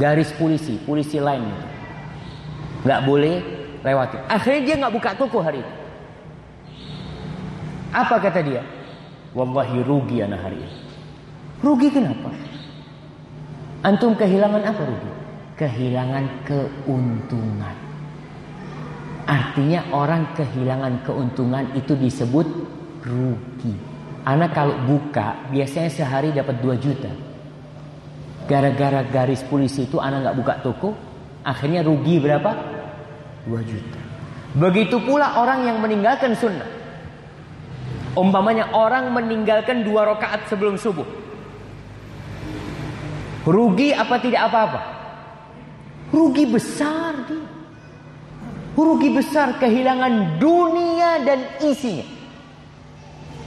garis 0.00 0.32
polisi, 0.32 0.80
polisi 0.80 1.20
lain. 1.20 1.44
Nggak 2.88 3.00
boleh 3.04 3.34
lewati. 3.84 4.16
Akhirnya 4.32 4.60
dia 4.64 4.74
nggak 4.80 4.94
buka 4.96 5.10
toko 5.20 5.44
hari 5.44 5.60
itu. 5.60 5.72
Apa 7.92 8.16
kata 8.16 8.40
dia? 8.40 8.64
Wallahi 9.36 9.84
rugi 9.84 10.24
anak 10.24 10.40
hari 10.40 10.56
ini. 10.56 10.80
Rugi 11.60 11.88
kenapa? 11.92 12.32
Antum 13.84 14.16
kehilangan 14.16 14.64
apa 14.64 14.82
rugi? 14.88 15.18
kehilangan 15.58 16.46
keuntungan. 16.46 17.87
Artinya 19.28 19.92
orang 19.92 20.32
kehilangan 20.32 21.04
keuntungan 21.04 21.76
itu 21.76 21.92
disebut 21.92 22.48
rugi. 23.04 23.76
Anak 24.24 24.56
kalau 24.56 24.72
buka 24.88 25.52
biasanya 25.52 25.92
sehari 25.92 26.32
dapat 26.32 26.64
2 26.64 26.80
juta. 26.80 27.12
Gara-gara 28.48 29.04
garis 29.04 29.44
polisi 29.44 29.84
itu 29.84 30.00
anak 30.00 30.24
nggak 30.24 30.38
buka 30.40 30.54
toko, 30.64 30.90
akhirnya 31.44 31.84
rugi 31.84 32.16
berapa? 32.16 32.50
2 33.44 33.52
juta. 33.68 34.00
Begitu 34.56 34.96
pula 35.04 35.36
orang 35.36 35.68
yang 35.68 35.76
meninggalkan 35.76 36.32
sunnah. 36.32 36.68
Umpamanya 38.16 38.72
orang 38.72 39.12
meninggalkan 39.12 39.84
dua 39.84 40.08
rakaat 40.08 40.48
sebelum 40.48 40.80
subuh. 40.80 41.04
Rugi 43.44 43.92
apa 43.92 44.16
tidak 44.20 44.48
apa-apa? 44.48 44.80
Rugi 46.12 46.44
besar 46.48 47.12
dia. 47.28 47.47
Rugi 48.78 49.10
besar 49.10 49.58
kehilangan 49.58 50.38
dunia 50.38 51.18
dan 51.26 51.58
isinya. 51.58 52.06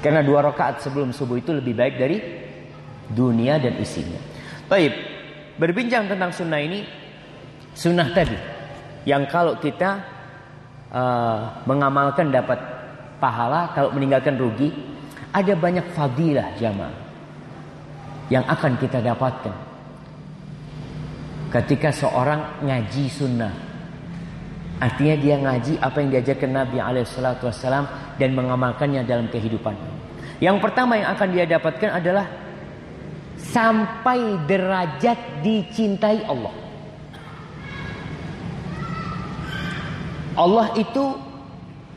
Karena 0.03 0.19
dua 0.19 0.43
rakaat 0.43 0.83
sebelum 0.83 1.15
subuh 1.15 1.39
itu 1.39 1.55
lebih 1.55 1.71
baik 1.71 1.95
dari 1.95 2.17
dunia 3.07 3.55
dan 3.55 3.79
isinya. 3.79 4.19
Baik, 4.67 4.91
berbincang 5.55 6.11
tentang 6.11 6.35
sunnah 6.35 6.59
ini, 6.59 6.83
sunnah 7.71 8.11
tadi 8.11 8.35
yang 9.07 9.23
kalau 9.31 9.55
kita 9.55 10.03
uh, 10.91 11.63
mengamalkan 11.63 12.27
dapat 12.27 12.59
pahala, 13.23 13.71
kalau 13.71 13.95
meninggalkan 13.95 14.35
rugi, 14.35 14.67
ada 15.31 15.55
banyak 15.55 15.95
fadilah 15.95 16.59
jamaah 16.59 16.97
yang 18.27 18.43
akan 18.51 18.75
kita 18.75 18.99
dapatkan 18.99 19.55
ketika 21.55 21.95
seorang 21.95 22.67
ngaji 22.67 23.05
sunnah. 23.07 23.70
Artinya 24.81 25.15
dia 25.21 25.35
ngaji 25.37 25.77
apa 25.77 25.97
yang 26.01 26.09
diajarkan 26.09 26.51
Nabi 26.57 26.77
Alaihissalam 26.81 27.85
dan 28.17 28.29
mengamalkannya 28.33 29.05
dalam 29.05 29.29
kehidupan. 29.29 29.77
Yang 30.41 30.57
pertama 30.57 30.97
yang 30.97 31.13
akan 31.13 31.29
dia 31.29 31.45
dapatkan 31.45 32.01
adalah 32.01 32.25
sampai 33.37 34.41
derajat 34.49 35.45
dicintai 35.45 36.25
Allah. 36.25 36.55
Allah 40.33 40.73
itu 40.81 41.13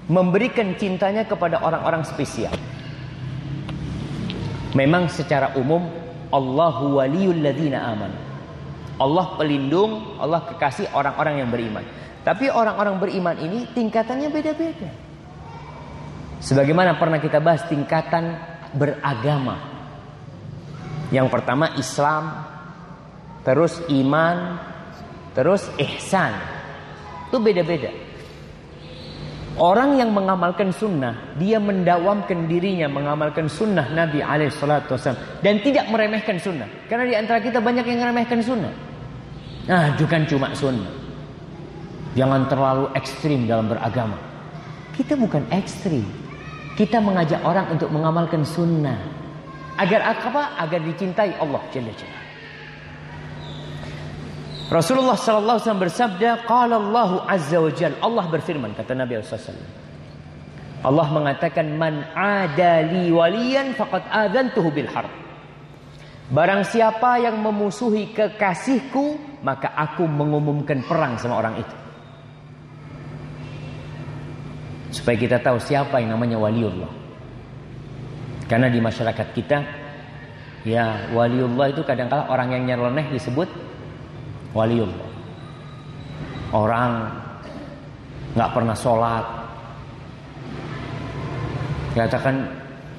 memberikan 0.05 0.77
cintanya 0.77 1.25
kepada 1.25 1.65
orang-orang 1.65 2.05
spesial. 2.05 2.53
Memang 4.77 5.09
secara 5.09 5.57
umum 5.57 5.89
Allahu 6.29 7.01
waliyul 7.01 7.41
ladzina 7.41 7.81
amanu. 7.97 8.19
Allah 9.01 9.27
pelindung, 9.41 10.21
Allah 10.21 10.45
kekasih 10.45 10.93
orang-orang 10.93 11.41
yang 11.41 11.49
beriman. 11.49 11.87
Tapi 12.25 12.49
orang-orang 12.49 12.97
beriman 12.97 13.37
ini 13.37 13.69
tingkatannya 13.77 14.33
beda-beda. 14.33 14.89
Sebagaimana 16.41 16.97
pernah 16.97 17.21
kita 17.21 17.37
bahas 17.39 17.69
tingkatan 17.69 18.37
beragama. 18.73 19.61
Yang 21.13 21.29
pertama 21.29 21.77
Islam, 21.77 22.49
terus 23.45 23.77
iman, 23.93 24.57
terus 25.37 25.69
ihsan. 25.77 26.33
Itu 27.29 27.45
beda-beda. 27.45 27.93
Orang 29.55 30.01
yang 30.01 30.11
mengamalkan 30.11 30.75
sunnah, 30.75 31.37
dia 31.39 31.63
mendawamkan 31.63 32.51
dirinya 32.51 32.91
mengamalkan 32.91 33.47
sunnah 33.47 33.87
Nabi 33.87 34.19
Alaihissalam 34.19 34.83
dan 35.45 35.55
tidak 35.63 35.87
meremehkan 35.93 36.43
sunnah. 36.43 36.67
Karena 36.91 37.05
di 37.07 37.15
antara 37.15 37.39
kita 37.39 37.63
banyak 37.63 37.87
yang 37.87 38.03
meremehkan 38.03 38.43
sunnah. 38.43 38.75
Nah, 39.71 39.95
bukan 39.95 40.27
cuma 40.27 40.51
sunnah. 40.59 41.04
Jangan 42.15 42.47
terlalu 42.47 42.87
ekstrim 42.95 43.51
dalam 43.51 43.67
beragama. 43.67 44.15
Kita 44.95 45.19
bukan 45.19 45.51
ekstrim. 45.51 46.07
Kita 46.79 47.03
mengajak 47.03 47.43
orang 47.43 47.75
untuk 47.75 47.91
mengamalkan 47.91 48.47
sunnah. 48.47 48.99
Agar 49.75 50.07
apa? 50.15 50.55
Agar 50.63 50.81
dicintai 50.87 51.35
Allah 51.43 51.63
Jalla 51.75 51.91
Jalla. 51.95 52.25
Rasulullah 54.71 55.19
sallallahu 55.19 55.61
alaihi 55.61 55.83
bersabda, 55.87 56.31
"Qala 56.49 56.81
Allah 56.81 57.11
azza 57.29 57.61
wa 57.61 57.69
jalla." 57.69 58.01
Allah 58.01 58.25
berfirman 58.33 58.73
kata 58.73 58.97
Nabi 58.97 59.21
sallallahu. 59.21 59.83
Allah 60.85 61.07
mengatakan, 61.13 61.67
"Man 61.77 62.01
adali 62.17 63.13
waliyan 63.13 63.77
faqad 63.77 64.09
adantuhu 64.09 64.73
bil 64.73 64.89
harb." 64.89 65.13
Barang 66.33 66.65
siapa 66.65 67.21
yang 67.21 67.45
memusuhi 67.45 68.17
kekasihku, 68.17 69.39
maka 69.45 69.69
aku 69.77 70.09
mengumumkan 70.09 70.81
perang 70.89 71.21
sama 71.21 71.45
orang 71.45 71.61
itu. 71.61 71.84
Supaya 74.95 75.19
kita 75.19 75.43
tahu 75.43 75.59
siapa 75.59 75.99
yang 75.99 76.15
namanya 76.15 76.39
waliullah. 76.39 76.87
Karena 78.47 78.71
di 78.71 78.79
masyarakat 78.79 79.27
kita, 79.35 79.59
ya 80.63 81.11
waliullah 81.11 81.75
itu 81.75 81.83
kadang-kala 81.83 82.31
orang 82.31 82.55
yang 82.55 82.63
nyeleneh 82.71 83.11
disebut 83.11 83.51
waliullah. 84.55 85.11
Orang 86.55 87.11
nggak 88.39 88.51
pernah 88.55 88.77
sholat, 88.79 89.27
katakan 91.99 92.47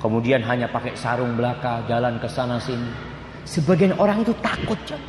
kemudian 0.04 0.44
hanya 0.44 0.68
pakai 0.68 1.00
sarung 1.00 1.40
belaka 1.40 1.80
jalan 1.88 2.20
ke 2.20 2.28
sana 2.28 2.60
sini. 2.60 2.92
Sebagian 3.48 3.96
orang 3.96 4.20
itu 4.20 4.36
takut 4.44 4.80
kan. 4.84 5.00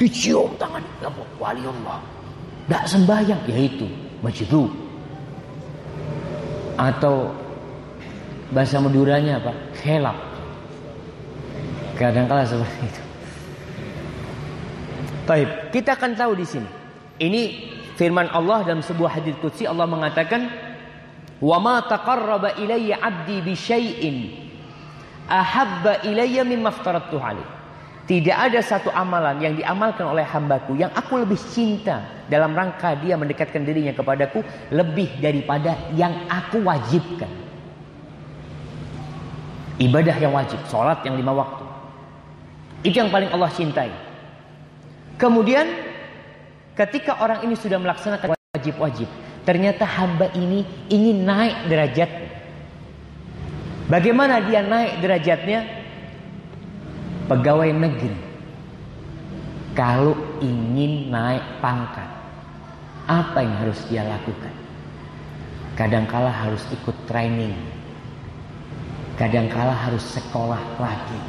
Dicium 0.00 0.48
tangan 0.56 0.80
kamu 1.04 1.22
waliullah. 1.36 2.00
Tidak 2.64 2.84
sembahyang 2.88 3.42
yaitu 3.52 3.84
majdu. 4.24 4.64
Atau 6.80 7.36
bahasa 8.48 8.80
Maduranya 8.80 9.36
apa? 9.36 9.52
Kelap. 9.76 10.16
Kadang-kala 12.00 12.48
seperti 12.48 12.88
itu. 12.88 13.02
Baik, 15.28 15.76
kita 15.76 16.00
akan 16.00 16.16
tahu 16.16 16.32
di 16.32 16.46
sini. 16.48 16.68
Ini 17.20 17.42
firman 18.00 18.32
Allah 18.32 18.64
dalam 18.64 18.80
sebuah 18.80 19.20
hadis 19.20 19.36
qudsi 19.44 19.68
Allah 19.68 19.84
mengatakan, 19.84 20.48
"Wa 21.44 21.60
ma 21.60 21.84
taqarraba 21.84 22.56
ilayya 22.56 22.96
'abdi 22.96 23.44
bi 23.44 23.52
syai'in 23.52 24.16
ahabba 25.28 26.08
ilayya 26.08 26.48
mimma 26.48 26.72
aftaradtu 26.72 27.20
alaih." 27.20 27.59
Tidak 28.10 28.34
ada 28.34 28.58
satu 28.58 28.90
amalan 28.90 29.38
yang 29.38 29.54
diamalkan 29.54 30.02
oleh 30.02 30.26
hambaku 30.26 30.74
yang 30.74 30.90
aku 30.98 31.22
lebih 31.22 31.38
cinta 31.38 32.02
dalam 32.26 32.58
rangka 32.58 32.98
dia 32.98 33.14
mendekatkan 33.14 33.62
dirinya 33.62 33.94
kepadaku 33.94 34.42
lebih 34.74 35.22
daripada 35.22 35.78
yang 35.94 36.26
aku 36.26 36.58
wajibkan. 36.58 37.30
Ibadah 39.78 40.16
yang 40.18 40.34
wajib, 40.34 40.58
sholat 40.66 41.06
yang 41.06 41.14
lima 41.14 41.30
waktu. 41.30 41.62
Itu 42.82 42.98
yang 42.98 43.14
paling 43.14 43.30
Allah 43.30 43.46
cintai. 43.54 43.94
Kemudian 45.14 45.70
ketika 46.74 47.14
orang 47.22 47.46
ini 47.46 47.54
sudah 47.54 47.78
melaksanakan 47.78 48.34
wajib-wajib, 48.58 49.06
ternyata 49.46 49.86
hamba 49.86 50.34
ini 50.34 50.66
ingin 50.90 51.22
naik 51.22 51.70
derajat. 51.70 52.10
Bagaimana 53.86 54.42
dia 54.42 54.66
naik 54.66 54.98
derajatnya? 54.98 55.79
Pegawai 57.30 57.70
negeri. 57.70 58.18
Kalau 59.78 60.18
ingin 60.42 61.14
naik 61.14 61.62
pangkat, 61.62 62.10
apa 63.06 63.38
yang 63.38 63.54
harus 63.54 63.78
dia 63.86 64.02
lakukan? 64.02 64.50
Kadangkala 65.78 66.26
harus 66.26 66.66
ikut 66.74 66.96
training. 67.06 67.54
Kadangkala 69.14 69.70
harus 69.70 70.02
sekolah 70.10 70.58
lagi. 70.82 71.22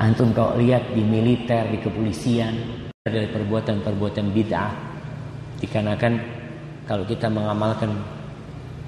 Antum 0.00 0.32
kau 0.32 0.56
lihat 0.56 0.96
di 0.96 1.04
militer, 1.04 1.68
di 1.68 1.76
kepolisian 1.84 2.56
dari 3.04 3.28
perbuatan-perbuatan 3.28 4.32
bid'ah 4.32 4.72
dikarenakan 5.60 6.12
kalau 6.88 7.04
kita 7.04 7.28
mengamalkan 7.28 8.00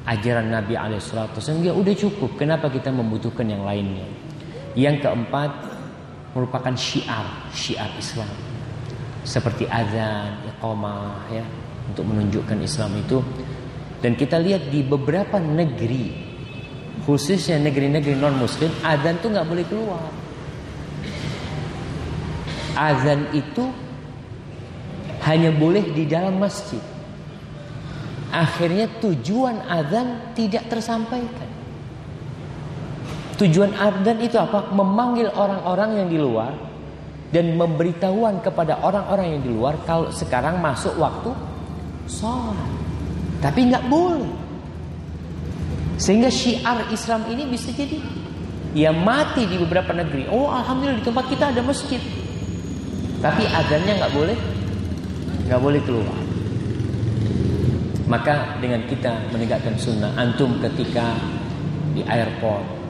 ajaran 0.09 0.49
Nabi 0.49 0.73
alaihissalatu 0.73 1.37
dia 1.61 1.77
udah 1.77 1.93
cukup. 1.93 2.41
Kenapa 2.41 2.73
kita 2.73 2.89
membutuhkan 2.89 3.45
yang 3.45 3.61
lainnya? 3.69 4.09
Yang 4.73 5.05
keempat 5.05 5.72
merupakan 6.33 6.75
syiar, 6.77 7.49
syiar 7.53 7.89
Islam. 7.97 8.29
Seperti 9.23 9.71
azan, 9.71 10.43
iqamah 10.49 11.31
ya, 11.31 11.45
untuk 11.89 12.05
menunjukkan 12.09 12.59
Islam 12.61 12.99
itu. 12.99 13.23
Dan 14.03 14.19
kita 14.19 14.41
lihat 14.43 14.67
di 14.69 14.83
beberapa 14.83 15.39
negeri, 15.39 16.11
khususnya 17.07 17.63
negeri-negeri 17.63 18.19
non 18.19 18.35
muslim, 18.35 18.73
azan 18.83 19.23
tuh 19.23 19.31
nggak 19.31 19.47
boleh 19.47 19.65
keluar 19.71 20.11
azan 22.77 23.29
itu 23.37 23.69
hanya 25.23 25.55
boleh 25.55 25.95
di 25.95 26.05
dalam 26.09 26.41
masjid. 26.41 26.81
Akhirnya 28.33 28.89
tujuan 28.99 29.61
azan 29.69 30.33
tidak 30.33 30.67
tersampaikan. 30.73 31.42
Tujuan 33.43 33.75
azan 33.75 34.23
itu 34.23 34.39
apa? 34.39 34.71
Memanggil 34.71 35.27
orang-orang 35.35 35.99
yang 35.99 36.09
di 36.15 36.19
luar 36.23 36.55
dan 37.35 37.59
memberitahuan 37.59 38.39
kepada 38.39 38.79
orang-orang 38.87 39.35
yang 39.35 39.43
di 39.43 39.51
luar 39.51 39.83
kalau 39.83 40.15
sekarang 40.15 40.63
masuk 40.63 40.95
waktu 40.95 41.35
sholat. 42.07 42.71
Tapi 43.43 43.67
nggak 43.67 43.91
boleh. 43.91 44.31
Sehingga 45.99 46.31
syiar 46.31 46.87
Islam 46.95 47.27
ini 47.35 47.43
bisa 47.51 47.75
jadi 47.75 47.99
ya 48.79 48.95
mati 48.95 49.43
di 49.43 49.59
beberapa 49.59 49.91
negeri. 49.91 50.31
Oh 50.31 50.47
alhamdulillah 50.47 51.03
di 51.03 51.07
tempat 51.11 51.27
kita 51.27 51.51
ada 51.51 51.67
masjid. 51.67 51.99
Tapi 53.19 53.43
adanya 53.51 54.07
nggak 54.07 54.13
boleh, 54.15 54.39
nggak 55.51 55.59
boleh 55.63 55.81
keluar. 55.83 56.19
Maka 58.07 58.55
dengan 58.63 58.87
kita 58.87 59.35
menegakkan 59.35 59.75
sunnah, 59.83 60.15
antum 60.15 60.63
ketika 60.63 61.17
di 61.97 62.07
airport, 62.07 62.82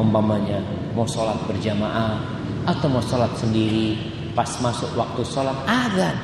umpamanya 0.00 0.64
mau 0.96 1.04
sholat 1.04 1.36
berjamaah 1.44 2.18
atau 2.64 2.88
mau 2.88 3.04
sholat 3.04 3.30
sendiri, 3.36 3.96
pas 4.32 4.48
masuk 4.64 4.88
waktu 4.96 5.20
sholat 5.28 5.56
azan, 5.68 6.16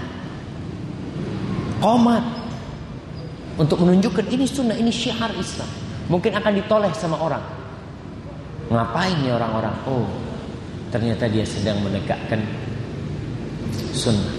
komat 1.80 2.24
untuk 3.56 3.80
menunjukkan 3.84 4.26
ini 4.32 4.44
sunnah, 4.48 4.76
ini 4.76 4.92
syiar 4.92 5.32
Islam. 5.36 5.68
Mungkin 6.06 6.32
akan 6.36 6.52
ditoleh 6.56 6.92
sama 6.96 7.18
orang. 7.18 7.44
Ngapain 8.70 9.16
nih 9.22 9.32
orang-orang? 9.32 9.74
Oh, 9.86 10.06
ternyata 10.92 11.26
dia 11.30 11.42
sedang 11.46 11.80
menegakkan 11.82 12.40
sunnah. 13.96 14.34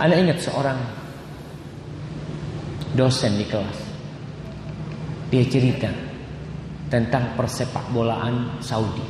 Anda 0.00 0.18
ingat 0.18 0.38
seorang 0.42 0.78
dosen 2.98 3.38
di 3.38 3.46
kelas. 3.46 3.78
Dia 5.32 5.44
cerita 5.48 6.11
tentang 6.92 7.32
persepak 7.32 7.88
bolaan 7.88 8.60
Saudi 8.60 9.00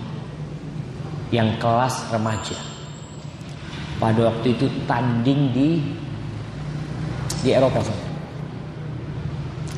yang 1.34 1.58
kelas 1.58 2.14
remaja. 2.14 2.54
Pada 3.98 4.30
waktu 4.30 4.54
itu 4.54 4.70
tanding 4.86 5.50
di 5.50 5.82
di 7.42 7.50
Eropa. 7.50 7.82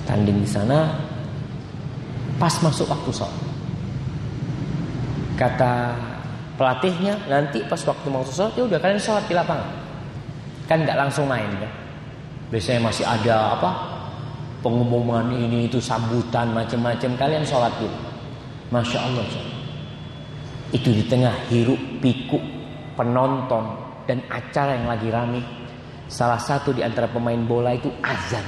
Tanding 0.05 0.45
di 0.45 0.49
sana 0.49 0.93
pas 2.37 2.53
masuk 2.61 2.93
waktu 2.93 3.09
sholat. 3.09 3.41
Kata 5.41 5.97
pelatihnya 6.61 7.17
nanti 7.25 7.65
pas 7.65 7.81
waktu 7.89 8.07
mau 8.13 8.21
sholat 8.29 8.53
ya 8.53 8.69
udah 8.69 8.79
kalian 8.79 9.01
sholat 9.01 9.25
di 9.25 9.33
lapangan 9.33 9.67
kan 10.65 10.81
nggak 10.81 10.97
langsung 10.97 11.27
main 11.29 11.51
kan 11.59 11.73
biasanya 12.49 12.81
masih 12.87 13.05
ada 13.05 13.59
apa 13.59 13.94
pengumuman 14.65 15.29
ini 15.37 15.69
itu 15.69 15.77
sambutan 15.77 16.57
macam-macam 16.57 17.11
kalian 17.21 17.45
sholat 17.45 17.71
dulu 17.77 17.99
masya 18.73 19.05
Allah 19.05 19.29
itu 20.73 20.89
di 20.89 21.05
tengah 21.05 21.37
hiruk 21.53 21.79
pikuk 22.01 22.41
penonton 22.97 23.77
dan 24.09 24.25
acara 24.33 24.81
yang 24.81 24.89
lagi 24.89 25.09
rame 25.13 25.41
salah 26.09 26.41
satu 26.41 26.73
di 26.73 26.81
antara 26.81 27.05
pemain 27.13 27.39
bola 27.45 27.77
itu 27.77 27.93
azan 28.01 28.45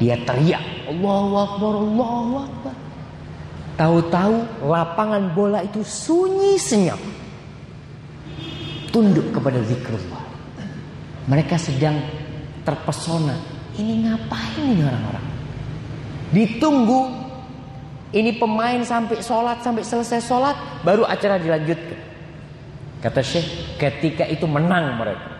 dia 0.00 0.16
teriak 0.24 0.88
Allahu 0.88 1.34
Akbar 1.36 1.72
Allahu 1.78 2.34
Akbar 2.42 2.74
Tahu-tahu 3.74 4.62
lapangan 4.70 5.34
bola 5.34 5.58
itu 5.66 5.82
sunyi 5.82 6.54
senyap. 6.54 6.98
Tunduk 8.94 9.34
kepada 9.34 9.58
zikrullah. 9.66 10.22
Mereka 11.26 11.58
sedang 11.58 11.98
terpesona. 12.62 13.34
Ini 13.74 14.06
ngapain 14.06 14.64
ini 14.70 14.82
orang-orang? 14.86 15.26
Ditunggu 16.30 17.02
ini 18.14 18.30
pemain 18.38 18.78
sampai 18.86 19.18
sholat 19.18 19.58
sampai 19.66 19.82
selesai 19.82 20.22
sholat 20.22 20.54
baru 20.86 21.02
acara 21.02 21.34
dilanjutkan. 21.34 21.98
Kata 23.02 23.20
Syekh 23.20 23.76
ketika 23.76 24.22
itu 24.30 24.46
menang 24.46 24.94
mereka. 24.94 25.34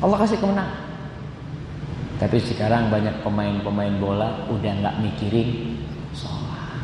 Allah 0.00 0.16
kasih 0.24 0.40
kemenangan. 0.40 0.88
Tapi 2.18 2.38
sekarang 2.42 2.90
banyak 2.90 3.22
pemain-pemain 3.22 3.94
bola 4.02 4.42
udah 4.50 4.72
nggak 4.82 4.96
mikirin 5.04 5.78
sholat. 6.16 6.82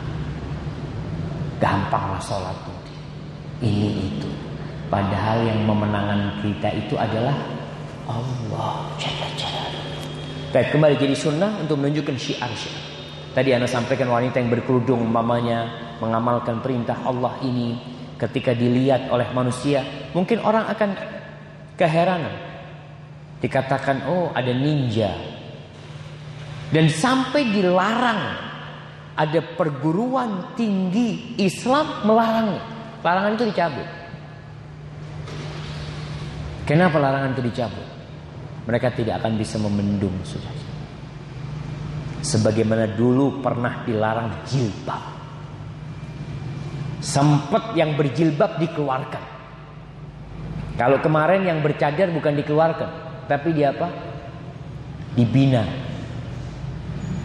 Gampanglah 1.59 2.23
sholat 2.23 2.55
tuh. 2.63 2.79
Ini 3.65 4.15
itu. 4.15 4.31
Padahal 4.93 5.43
yang 5.43 5.65
memenangkan 5.67 6.39
kita 6.45 6.71
itu 6.77 6.95
adalah 6.95 7.35
Allah 8.07 8.87
Jalla 9.01 9.29
Jalla. 9.35 9.54
Baik, 10.55 10.71
kembali 10.71 10.95
jadi 10.95 11.19
sunnah 11.19 11.67
untuk 11.67 11.83
menunjukkan 11.83 12.15
syiar-syiar. 12.15 12.79
Tadi 13.35 13.51
Anda 13.51 13.67
sampaikan 13.67 14.07
wanita 14.07 14.39
yang 14.39 14.55
berkerudung 14.55 15.03
mamanya 15.03 15.67
mengamalkan 15.99 16.63
perintah 16.63 16.95
Allah 17.03 17.35
ini 17.43 17.75
ketika 18.15 18.55
dilihat 18.55 19.11
oleh 19.11 19.35
manusia, 19.35 19.83
mungkin 20.15 20.39
orang 20.47 20.71
akan 20.71 20.95
keheranan. 21.75 22.31
Dikatakan, 23.43 24.07
oh 24.07 24.31
ada 24.31 24.55
ninja. 24.55 25.11
Dan 26.71 26.87
sampai 26.87 27.51
dilarang. 27.51 28.55
Ada 29.19 29.59
perguruan 29.59 30.55
tinggi 30.55 31.35
Islam 31.39 32.07
melarangnya. 32.07 32.63
Larangan 33.03 33.35
itu 33.35 33.47
dicabut. 33.51 33.89
Kenapa 36.63 37.03
larangan 37.03 37.35
itu 37.35 37.43
dicabut? 37.43 37.94
Mereka 38.65 38.97
tidak 38.97 39.21
akan 39.21 39.37
bisa 39.37 39.61
memendung 39.61 40.17
sudah. 40.25 40.53
Sebagaimana 42.25 42.89
dulu 42.97 43.45
pernah 43.45 43.85
dilarang 43.85 44.33
jilbab. 44.49 45.03
Sempat 47.05 47.77
yang 47.77 48.01
berjilbab 48.01 48.57
dikeluarkan. 48.57 49.25
Kalau 50.81 50.99
kemarin 51.05 51.45
yang 51.45 51.61
bercadar 51.61 52.09
bukan 52.09 52.35
dikeluarkan, 52.41 52.91
tapi 53.29 53.53
dia 53.53 53.77
apa? 53.77 53.93
Dibina. 55.13 55.63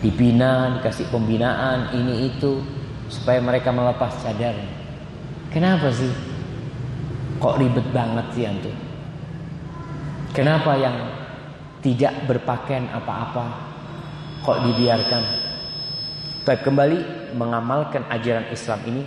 Dibina, 0.03 0.77
dikasih 0.77 1.07
pembinaan 1.07 1.95
ini 1.95 2.29
itu 2.29 2.59
supaya 3.07 3.39
mereka 3.39 3.71
melepas 3.71 4.19
cadar. 4.21 4.53
Kenapa 5.49 5.89
sih? 5.95 6.11
Kok 7.39 7.57
ribet 7.57 7.87
banget 7.89 8.25
sih 8.35 8.43
antum? 8.45 8.75
Kenapa 10.35 10.77
yang 10.77 10.93
tidak 11.79 12.13
berpakaian 12.27 12.87
apa-apa 12.91 13.43
kok 14.43 14.59
dibiarkan? 14.65 15.23
Tapi 16.43 16.59
kembali 16.65 16.99
mengamalkan 17.37 18.07
ajaran 18.09 18.49
Islam 18.49 18.79
ini 18.89 19.03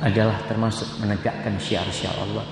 adalah 0.00 0.40
termasuk 0.48 1.00
menegakkan 1.00 1.56
syiar-syiar 1.60 2.16
Allah. 2.16 2.44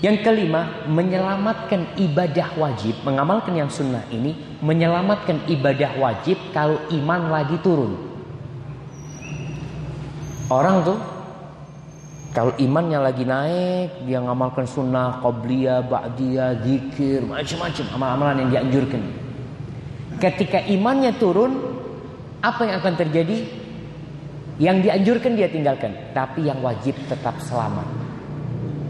Yang 0.00 0.24
kelima, 0.24 0.88
menyelamatkan 0.88 1.92
ibadah 2.00 2.56
wajib, 2.56 2.96
mengamalkan 3.04 3.52
yang 3.52 3.68
sunnah 3.68 4.00
ini, 4.08 4.32
menyelamatkan 4.64 5.44
ibadah 5.44 5.92
wajib 6.00 6.40
kalau 6.56 6.80
iman 6.88 7.28
lagi 7.28 7.60
turun. 7.60 8.00
Orang 10.48 10.82
tuh 10.88 10.98
kalau 12.30 12.54
imannya 12.62 13.02
lagi 13.02 13.26
naik, 13.26 14.06
dia 14.06 14.22
ngamalkan 14.22 14.62
sunnah, 14.62 15.18
qobliyah, 15.18 15.82
ba'diyah, 15.82 16.62
zikir, 16.62 17.26
macam-macam 17.26 17.84
amal-amalan 17.98 18.36
yang 18.46 18.50
dianjurkan. 18.54 19.02
Ketika 20.22 20.62
imannya 20.70 21.10
turun, 21.18 21.58
apa 22.38 22.70
yang 22.70 22.78
akan 22.78 22.94
terjadi? 22.94 23.38
Yang 24.62 24.76
dianjurkan 24.86 25.32
dia 25.34 25.50
tinggalkan, 25.50 25.90
tapi 26.14 26.46
yang 26.46 26.62
wajib 26.62 26.94
tetap 27.10 27.34
selamat. 27.42 27.88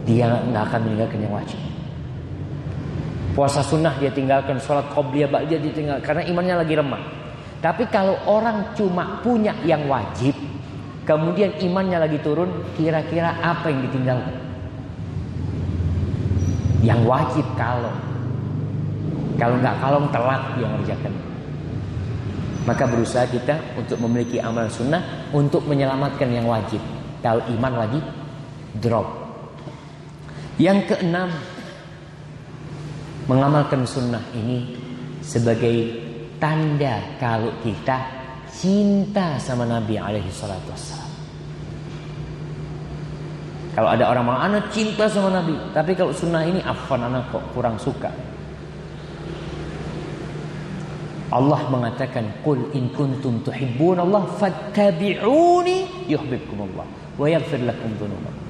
Dia 0.05 0.37
nggak 0.45 0.63
akan 0.69 0.79
meninggalkan 0.85 1.19
yang 1.25 1.33
wajib. 1.33 1.57
Puasa 3.33 3.65
sunnah 3.65 3.97
dia 3.97 4.13
tinggalkan, 4.13 4.61
sholat 4.61 4.85
qobliyah, 4.93 5.31
ba'diyah 5.33 5.59
dia 5.65 5.73
tinggalkan 5.73 6.03
karena 6.05 6.23
imannya 6.29 6.55
lagi 6.61 6.77
lemah. 6.77 7.03
Tapi 7.57 7.89
kalau 7.89 8.21
orang 8.29 8.77
cuma 8.77 9.17
punya 9.25 9.57
yang 9.65 9.89
wajib, 9.89 10.37
kemudian 11.11 11.51
imannya 11.59 12.07
lagi 12.07 12.23
turun, 12.23 12.71
kira-kira 12.79 13.35
apa 13.43 13.67
yang 13.67 13.83
ditinggalkan? 13.91 14.35
Yang 16.81 17.01
wajib 17.03 17.45
kalau 17.59 17.91
kalau 19.35 19.59
nggak 19.59 19.75
kalau 19.83 19.99
telat 20.07 20.41
dia 20.55 20.67
ngerjakan. 20.71 21.13
Maka 22.63 22.83
berusaha 22.87 23.25
kita 23.27 23.57
untuk 23.75 23.97
memiliki 24.05 24.37
amal 24.39 24.69
sunnah 24.71 25.27
untuk 25.35 25.65
menyelamatkan 25.67 26.29
yang 26.31 26.47
wajib. 26.47 26.79
Kalau 27.19 27.43
iman 27.59 27.73
lagi 27.75 27.99
drop. 28.79 29.07
Yang 30.61 30.93
keenam 30.93 31.33
mengamalkan 33.25 33.83
sunnah 33.83 34.21
ini 34.37 34.77
sebagai 35.25 35.89
tanda 36.37 37.01
kalau 37.17 37.49
kita 37.65 38.20
cinta 38.55 39.39
sama 39.39 39.63
Nabi 39.63 39.95
alaihi 39.97 40.29
salatu 40.29 40.69
wassalam. 40.71 41.11
Kalau 43.71 43.87
ada 43.87 44.03
orang 44.11 44.23
mau 44.27 44.35
anak 44.35 44.67
cinta 44.75 45.07
sama 45.07 45.31
Nabi, 45.31 45.55
tapi 45.71 45.95
kalau 45.95 46.11
sunnah 46.11 46.43
ini 46.43 46.59
afan 46.59 47.07
anak 47.07 47.31
kok 47.31 47.43
kurang 47.55 47.79
suka. 47.79 48.11
Allah 51.31 51.63
mengatakan, 51.71 52.27
"Qul 52.43 52.75
in 52.75 52.91
kuntum 52.91 53.39
tuhibbun 53.39 54.03
Allah 54.03 54.27
fattabi'uni 54.35 56.11
yuhibbukumullah 56.11 56.83
wa 57.15 57.25
yaghfir 57.31 57.63
lakum 57.63 57.95
dzunubakum." 57.95 58.43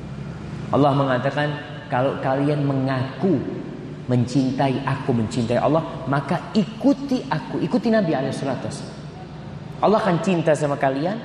Allah 0.74 0.92
mengatakan, 0.98 1.48
kalau 1.92 2.18
kalian 2.24 2.66
mengaku 2.66 3.38
mencintai 4.10 4.82
aku, 4.82 5.14
mencintai 5.14 5.62
Allah, 5.62 5.84
maka 6.10 6.50
ikuti 6.58 7.22
aku, 7.30 7.62
ikuti 7.62 7.94
Nabi 7.94 8.18
wassalam. 8.18 9.01
Allah 9.82 9.98
akan 9.98 10.17
cinta 10.22 10.54
sama 10.54 10.78
kalian 10.78 11.17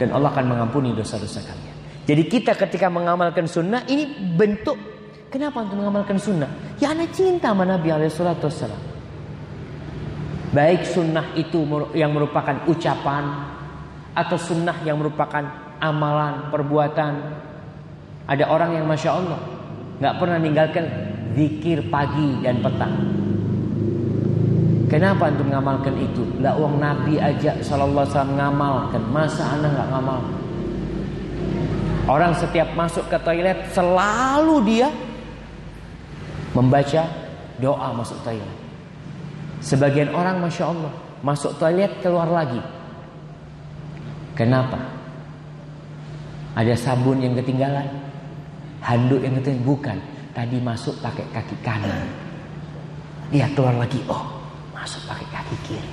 dan 0.00 0.08
Allah 0.12 0.32
akan 0.32 0.44
mengampuni 0.48 0.96
dosa-dosa 0.96 1.44
kalian. 1.44 1.76
Jadi 2.06 2.22
kita 2.24 2.56
ketika 2.56 2.88
mengamalkan 2.88 3.44
sunnah 3.44 3.84
ini 3.84 4.08
bentuk 4.36 4.78
kenapa 5.28 5.60
untuk 5.60 5.76
mengamalkan 5.82 6.16
sunnah? 6.16 6.48
Ya 6.80 6.96
anak 6.96 7.12
cinta 7.12 7.52
sama 7.52 7.68
Nabi 7.68 7.92
Alaihissalam. 7.92 8.96
Baik 10.54 10.88
sunnah 10.88 11.36
itu 11.36 11.60
yang 11.92 12.16
merupakan 12.16 12.64
ucapan 12.64 13.24
atau 14.16 14.38
sunnah 14.40 14.80
yang 14.86 14.96
merupakan 14.96 15.44
amalan 15.82 16.48
perbuatan. 16.48 17.12
Ada 18.24 18.48
orang 18.48 18.80
yang 18.80 18.88
masya 18.88 19.10
Allah 19.12 19.40
nggak 20.00 20.14
pernah 20.16 20.36
meninggalkan 20.40 20.84
zikir 21.36 21.84
pagi 21.92 22.40
dan 22.40 22.64
petang. 22.64 22.94
Kenapa 24.86 25.34
untuk 25.34 25.50
mengamalkan 25.50 25.98
itu? 25.98 26.22
Lah 26.38 26.54
uang 26.54 26.78
Nabi 26.78 27.18
aja 27.18 27.58
sallallahu 27.58 28.06
alaihi 28.06 28.14
wasallam 28.14 28.34
ngamalkan, 28.38 29.02
masa 29.10 29.42
Anda 29.58 29.68
nggak 29.74 29.88
ngamal? 29.90 30.20
Orang 32.06 32.32
setiap 32.38 32.70
masuk 32.78 33.02
ke 33.10 33.18
toilet 33.26 33.66
selalu 33.74 34.62
dia 34.62 34.88
membaca 36.54 37.02
doa 37.58 37.88
masuk 37.98 38.14
toilet. 38.22 38.56
Sebagian 39.58 40.14
orang 40.14 40.38
masya 40.38 40.70
Allah 40.70 40.94
masuk 41.26 41.58
toilet 41.58 41.90
keluar 41.98 42.30
lagi. 42.30 42.62
Kenapa? 44.38 44.78
Ada 46.54 46.78
sabun 46.78 47.18
yang 47.26 47.34
ketinggalan, 47.34 47.90
handuk 48.86 49.18
yang 49.18 49.34
ketinggalan 49.42 49.66
bukan. 49.66 49.98
Tadi 50.30 50.60
masuk 50.60 50.94
pakai 51.00 51.24
kaki 51.32 51.56
kanan, 51.64 52.06
dia 53.32 53.48
keluar 53.56 53.72
lagi. 53.72 53.98
Oh, 54.04 54.35
masuk 54.86 55.02
pakai 55.10 55.26
kaki 55.34 55.56
kiri. 55.66 55.90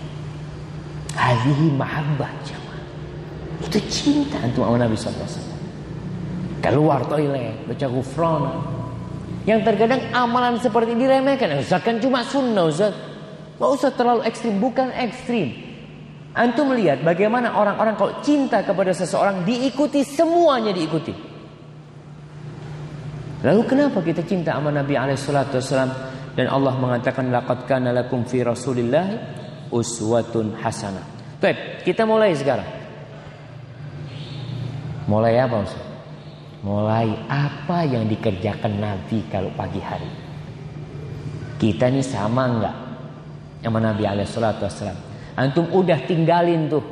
Hadihi 1.18 1.74
mahabbah 1.74 2.30
jamaah. 2.46 2.82
Itu 3.66 3.82
cinta 3.90 4.38
untuk 4.46 4.70
Nabi 4.70 4.94
SAW 4.94 5.50
keluar 6.62 7.02
toilet, 7.10 7.66
baca 7.66 7.88
gufrona. 7.90 8.54
Yang 9.50 9.68
terkadang 9.68 10.14
amalan 10.16 10.56
seperti 10.62 10.94
diremehkan. 10.96 11.60
Ustaz 11.60 11.82
kan 11.84 11.98
cuma 12.00 12.22
sunnah 12.24 12.70
Ustaz. 12.70 12.96
Gak 13.60 13.70
usah 13.70 13.92
terlalu 13.92 14.22
ekstrim, 14.30 14.62
bukan 14.62 14.94
ekstrim. 14.96 15.52
Antum 16.34 16.72
melihat 16.72 17.04
bagaimana 17.04 17.54
orang-orang 17.54 17.94
kalau 17.98 18.14
cinta 18.24 18.64
kepada 18.64 18.96
seseorang 18.96 19.44
diikuti 19.44 20.02
semuanya 20.06 20.72
diikuti. 20.72 21.14
Lalu 23.44 23.62
kenapa 23.68 24.00
kita 24.00 24.24
cinta 24.24 24.56
sama 24.56 24.72
Nabi 24.72 24.96
alaihissalatu 24.96 25.60
wassalam 25.60 26.13
dan 26.34 26.50
Allah 26.50 26.74
mengatakan 26.78 27.30
laqad 27.30 27.70
kana 27.70 27.94
lakum 27.94 28.26
fi 28.26 28.42
Rasulillah 28.42 29.06
uswatun 29.70 30.58
hasanah. 30.58 31.06
Baik, 31.38 31.86
kita 31.86 32.10
mulai 32.10 32.34
sekarang. 32.34 32.66
Mulai 35.06 35.36
apa 35.38 35.56
Ustaz? 35.62 35.84
Mulai 36.64 37.12
apa 37.28 37.84
yang 37.84 38.08
dikerjakan 38.08 38.80
Nabi 38.80 39.20
kalau 39.28 39.52
pagi 39.54 39.84
hari. 39.84 40.08
Kita 41.60 41.92
ini 41.92 42.00
sama 42.00 42.44
enggak 42.48 42.76
sama 43.64 43.80
Nabi 43.84 44.04
alaihissalatu 44.08 44.64
wassalam. 44.64 44.96
Antum 45.36 45.68
udah 45.72 46.00
tinggalin 46.08 46.72
tuh 46.72 46.84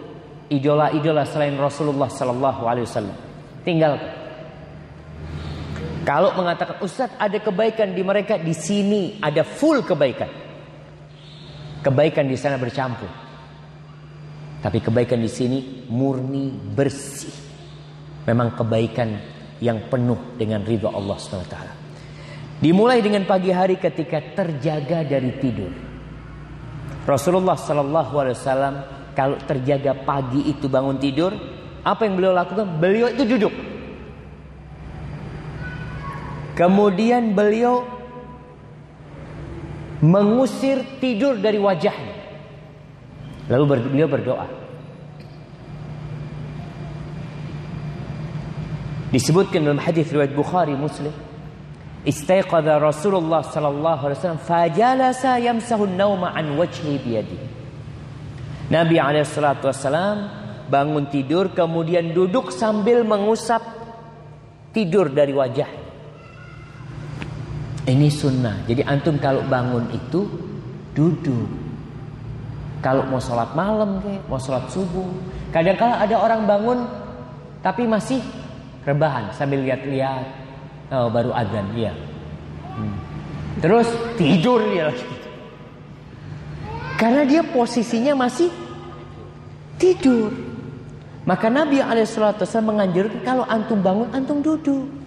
idola-idola 0.51 1.23
selain 1.23 1.55
Rasulullah 1.55 2.11
sallallahu 2.11 2.61
alaihi 2.67 2.85
wasallam. 2.87 3.17
Tinggal. 3.63 4.20
Kalau 6.01 6.33
mengatakan 6.33 6.81
Ustaz 6.81 7.13
ada 7.21 7.37
kebaikan 7.37 7.93
di 7.93 8.01
mereka 8.01 8.41
di 8.41 8.57
sini 8.57 9.21
ada 9.21 9.45
full 9.45 9.85
kebaikan. 9.85 10.29
Kebaikan 11.85 12.25
di 12.25 12.37
sana 12.37 12.57
bercampur. 12.57 13.09
Tapi 14.61 14.77
kebaikan 14.81 15.21
di 15.21 15.29
sini 15.29 15.85
murni 15.89 16.53
bersih. 16.53 17.33
Memang 18.25 18.53
kebaikan 18.53 19.09
yang 19.61 19.89
penuh 19.89 20.37
dengan 20.37 20.61
ridho 20.61 20.89
Allah 20.89 21.17
SWT. 21.17 21.57
Dimulai 22.61 23.01
dengan 23.01 23.25
pagi 23.25 23.49
hari 23.49 23.81
ketika 23.81 24.21
terjaga 24.37 25.01
dari 25.01 25.33
tidur. 25.41 25.73
Rasulullah 27.05 27.57
Sallallahu 27.57 28.13
Alaihi 28.21 28.37
Wasallam 28.37 28.75
kalau 29.17 29.37
terjaga 29.41 29.97
pagi 30.05 30.45
itu 30.45 30.69
bangun 30.69 31.01
tidur, 31.01 31.33
apa 31.81 32.05
yang 32.05 32.13
beliau 32.21 32.33
lakukan? 32.33 32.77
Beliau 32.77 33.09
itu 33.09 33.25
duduk. 33.25 33.53
Kemudian 36.51 37.31
beliau 37.31 37.87
mengusir 40.01 40.81
tidur 40.99 41.37
dari 41.37 41.61
wajahnya. 41.61 42.15
Lalu 43.47 43.63
beliau 43.87 44.09
berdoa. 44.09 44.47
Disebutkan 49.11 49.67
dalam 49.67 49.79
hadis 49.83 50.07
riwayat 50.07 50.31
Bukhari 50.31 50.71
Muslim, 50.71 51.11
istaiqadha 52.07 52.79
Rasulullah 52.79 53.43
sallallahu 53.43 54.07
alaihi 54.07 54.17
wasallam 54.23 54.39
fajalasa 54.39 55.35
yamsahu 55.35 55.83
an-nauma 55.83 56.31
an 56.31 56.55
wajhi 56.55 56.95
biyadi. 56.95 57.35
Nabi 58.71 58.95
alaihi 59.03 59.27
salatu 59.27 59.67
wasallam 59.67 60.31
bangun 60.71 61.11
tidur 61.11 61.51
kemudian 61.51 62.15
duduk 62.15 62.55
sambil 62.55 63.03
mengusap 63.03 63.59
tidur 64.71 65.11
dari 65.11 65.35
wajahnya. 65.35 65.90
Ini 67.81 68.07
sunnah. 68.13 68.61
Jadi 68.69 68.85
antum 68.85 69.17
kalau 69.17 69.41
bangun 69.49 69.89
itu 69.89 70.29
duduk. 70.93 71.49
Kalau 72.81 73.05
mau 73.09 73.21
sholat 73.21 73.53
malam 73.53 74.01
ke, 74.01 74.21
mau 74.25 74.41
sholat 74.41 74.69
subuh. 74.69 75.05
Kadang-kala 75.53 76.01
ada 76.01 76.15
orang 76.17 76.45
bangun 76.45 76.79
tapi 77.61 77.85
masih 77.85 78.21
rebahan 78.85 79.29
sambil 79.33 79.61
lihat-lihat. 79.65 80.25
Oh 80.93 81.09
baru 81.09 81.33
adzan 81.33 81.73
ya. 81.77 81.93
Hmm. 82.77 82.97
Terus 83.61 83.89
tidur 84.17 84.61
dia 84.73 84.89
lagi. 84.89 85.07
Karena 86.97 87.25
dia 87.25 87.41
posisinya 87.41 88.13
masih 88.13 88.49
tidur. 89.81 90.29
Maka 91.25 91.49
Nabi 91.49 91.81
alaihissalam 91.81 92.65
menganjurkan 92.65 93.21
kalau 93.21 93.45
antum 93.45 93.77
bangun 93.81 94.09
antum 94.13 94.41
duduk 94.41 95.01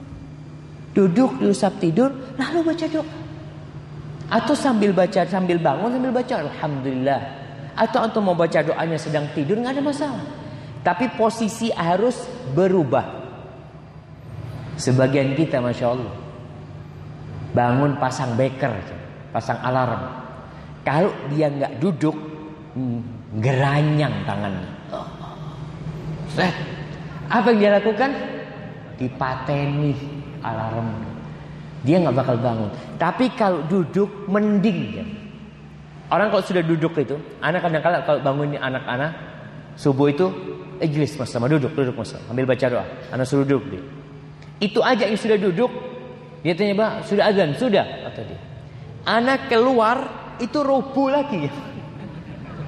duduk 0.94 1.42
diusap 1.42 1.76
tidur 1.82 2.14
lalu 2.38 2.60
baca 2.74 2.86
doa 2.90 3.24
atau 4.32 4.54
sambil 4.56 4.90
baca 4.96 5.22
sambil 5.28 5.60
bangun 5.60 5.94
sambil 5.94 6.12
baca 6.14 6.34
alhamdulillah. 6.48 7.20
Atau 7.74 8.06
untuk 8.06 8.22
mau 8.22 8.38
baca 8.38 8.62
doanya 8.62 8.94
sedang 8.94 9.26
tidur 9.34 9.58
nggak 9.58 9.78
ada 9.78 9.82
masalah. 9.82 10.24
Tapi 10.86 11.10
posisi 11.18 11.74
harus 11.74 12.26
berubah. 12.54 13.22
Sebagian 14.78 15.34
kita 15.38 15.62
masya 15.62 15.86
Allah 15.94 16.14
bangun 17.54 17.94
pasang 18.02 18.34
beker 18.34 18.74
pasang 19.30 19.58
alarm. 19.62 20.02
Kalau 20.82 21.14
dia 21.30 21.48
nggak 21.48 21.78
duduk 21.78 22.14
hmm, 22.74 23.00
geranyang 23.38 24.14
tangannya. 24.26 24.70
Set. 26.34 26.54
apa 27.30 27.54
yang 27.54 27.58
dia 27.62 27.70
lakukan? 27.78 28.10
Dipateni 28.98 29.94
alarm. 30.42 31.13
Dia 31.84 32.00
nggak 32.00 32.16
bakal 32.16 32.36
bangun. 32.40 32.70
Tapi 32.96 33.36
kalau 33.36 33.60
duduk 33.68 34.08
mending 34.26 34.80
ya. 34.96 35.04
Orang 36.08 36.32
kalau 36.32 36.44
sudah 36.44 36.64
duduk 36.64 36.96
itu, 36.96 37.16
anak 37.44 37.64
kadang-kala 37.64 38.04
kalau 38.04 38.20
bangunnya 38.24 38.60
anak-anak 38.60 39.12
subuh 39.76 40.08
itu 40.08 40.26
ijlis 40.80 41.16
mas 41.20 41.28
sama 41.28 41.48
duduk 41.48 41.76
duduk 41.76 41.96
mas. 42.00 42.16
Ambil 42.28 42.48
baca 42.48 42.66
doa. 42.72 42.84
Anak 43.12 43.28
suruh 43.28 43.44
duduk 43.44 43.68
dia. 43.68 43.82
Itu 44.64 44.80
aja 44.80 45.04
yang 45.04 45.20
sudah 45.20 45.36
duduk. 45.36 45.70
Dia 46.40 46.56
tanya 46.56 46.74
bang 46.76 46.92
sudah 47.04 47.24
azan? 47.28 47.52
Sudah 47.56 47.84
kata 48.08 48.20
dia. 48.24 48.40
Anak 49.04 49.52
keluar 49.52 50.08
itu 50.40 50.60
rubuh 50.60 51.12
lagi. 51.12 51.48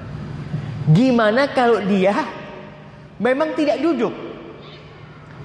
Gimana 0.97 1.49
kalau 1.53 1.81
dia 1.85 2.13
memang 3.17 3.57
tidak 3.57 3.81
duduk? 3.81 4.13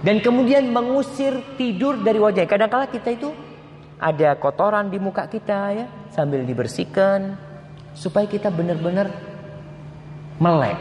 Dan 0.03 0.19
kemudian 0.19 0.67
mengusir 0.69 1.41
tidur 1.55 2.03
dari 2.03 2.19
wajah. 2.19 2.45
Kadang-kala 2.45 2.91
kita 2.91 3.15
itu 3.15 3.31
ada 4.03 4.35
kotoran 4.35 4.91
di 4.91 4.99
muka 4.99 5.31
kita 5.31 5.61
ya, 5.71 5.87
sambil 6.11 6.43
dibersihkan 6.43 7.39
supaya 7.95 8.27
kita 8.27 8.51
benar-benar 8.51 9.15
melek. 10.43 10.79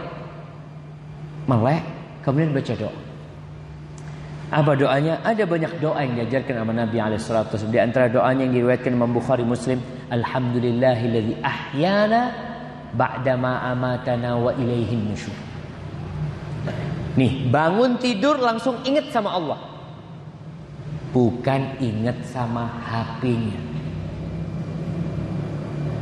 Melek, 1.46 1.84
kemudian 2.26 2.50
baca 2.50 2.74
doa. 2.74 2.96
Apa 4.52 4.76
doanya? 4.76 5.24
Ada 5.24 5.48
banyak 5.48 5.80
doa 5.80 6.04
yang 6.04 6.20
diajarkan 6.20 6.60
sama 6.60 6.76
Nabi 6.76 7.00
alaihi 7.00 7.24
Di 7.72 7.80
antara 7.80 8.12
doanya 8.12 8.44
yang 8.44 8.54
diriwayatkan 8.60 8.92
Imam 8.92 9.16
Bukhari 9.16 9.48
Muslim, 9.48 9.80
Alhamdulillahilladzi 10.12 11.40
ahyana 11.40 12.36
ba'da 12.92 13.40
ma 13.40 13.64
amatana 13.72 14.36
wa 14.36 14.52
ilaihin 14.52 15.08
nusyur. 15.08 15.32
Nih, 17.16 17.48
bangun 17.48 17.96
tidur 17.96 18.44
langsung 18.44 18.84
ingat 18.84 19.08
sama 19.16 19.32
Allah. 19.32 19.71
Bukan 21.12 21.62
ingat 21.84 22.24
sama 22.24 22.72
HP-nya. 22.88 23.60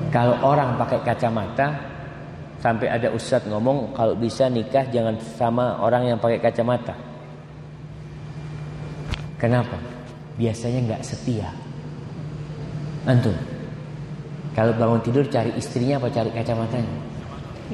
Kalau 0.10 0.38
orang 0.41 0.78
pakai 0.78 1.02
kacamata, 1.06 1.74
sampai 2.62 2.89
ada 2.89 3.10
ustadz 3.13 3.50
ngomong 3.50 3.93
kalau 3.93 4.13
bisa 4.17 4.50
nikah 4.50 4.86
jangan 4.89 5.17
sama 5.38 5.82
orang 5.82 6.13
yang 6.13 6.17
pakai 6.22 6.41
kacamata. 6.41 6.93
Kenapa? 9.39 9.78
Biasanya 10.36 10.80
nggak 10.93 11.04
setia. 11.06 11.50
Antum, 13.08 13.34
kalau 14.54 14.76
bangun 14.76 15.02
tidur 15.02 15.26
cari 15.32 15.56
istrinya 15.56 15.98
apa 15.98 16.12
cari 16.12 16.30
kacamatanya? 16.36 16.95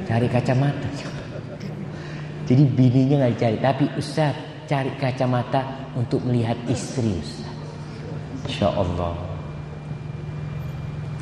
Cari 0.05 0.27
kacamata. 0.29 0.89
Jadi 2.45 2.63
bininya 2.69 3.25
nggak 3.25 3.33
dicari, 3.33 3.57
tapi 3.57 3.85
Ustaz 3.97 4.37
cari 4.69 4.93
kacamata 5.01 5.84
untuk 5.95 6.19
melihat 6.27 6.59
istri 6.67 7.15
Ustaz. 7.23 7.55
Insya 8.45 8.69
Allah. 8.69 9.15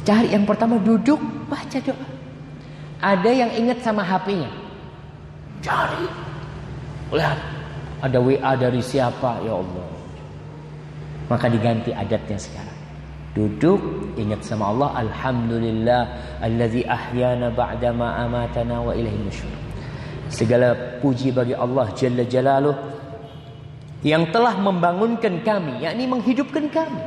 Cari 0.04 0.36
yang 0.36 0.44
pertama 0.44 0.76
duduk 0.82 1.22
baca 1.48 1.80
doa. 1.80 2.08
Ada 3.00 3.32
yang 3.32 3.52
ingat 3.56 3.80
sama 3.80 4.04
HP-nya. 4.04 4.52
Cari. 5.64 6.04
Lihat. 7.16 7.40
Ada 8.04 8.20
WA 8.20 8.52
dari 8.60 8.84
siapa 8.84 9.40
ya 9.48 9.56
Allah. 9.56 9.88
Maka 11.32 11.48
diganti 11.48 11.96
adatnya 11.96 12.36
sekarang. 12.36 12.80
Duduk 13.34 14.14
ingat 14.14 14.46
sama 14.46 14.70
Allah 14.70 15.10
Alhamdulillah 15.10 16.02
Alladhi 16.38 16.86
ahyana 16.86 17.50
ba'da 17.50 17.90
ma 17.90 18.14
amatana 18.22 18.78
wa 18.78 18.94
ilahi 18.94 19.26
nusyur 19.26 19.50
Segala 20.30 20.78
puji 21.02 21.34
bagi 21.34 21.58
Allah 21.58 21.90
Jalla 21.98 22.30
Jalaluh 22.30 22.93
yang 24.04 24.30
telah 24.36 24.60
membangunkan 24.60 25.42
kami, 25.48 25.80
yakni 25.80 26.04
menghidupkan 26.06 26.68
kami. 26.68 27.02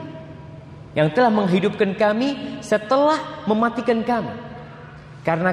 Yang 0.96 1.12
telah 1.12 1.28
menghidupkan 1.28 1.92
kami 1.92 2.56
setelah 2.64 3.44
mematikan 3.44 4.00
kami. 4.00 4.32
Karena 5.20 5.52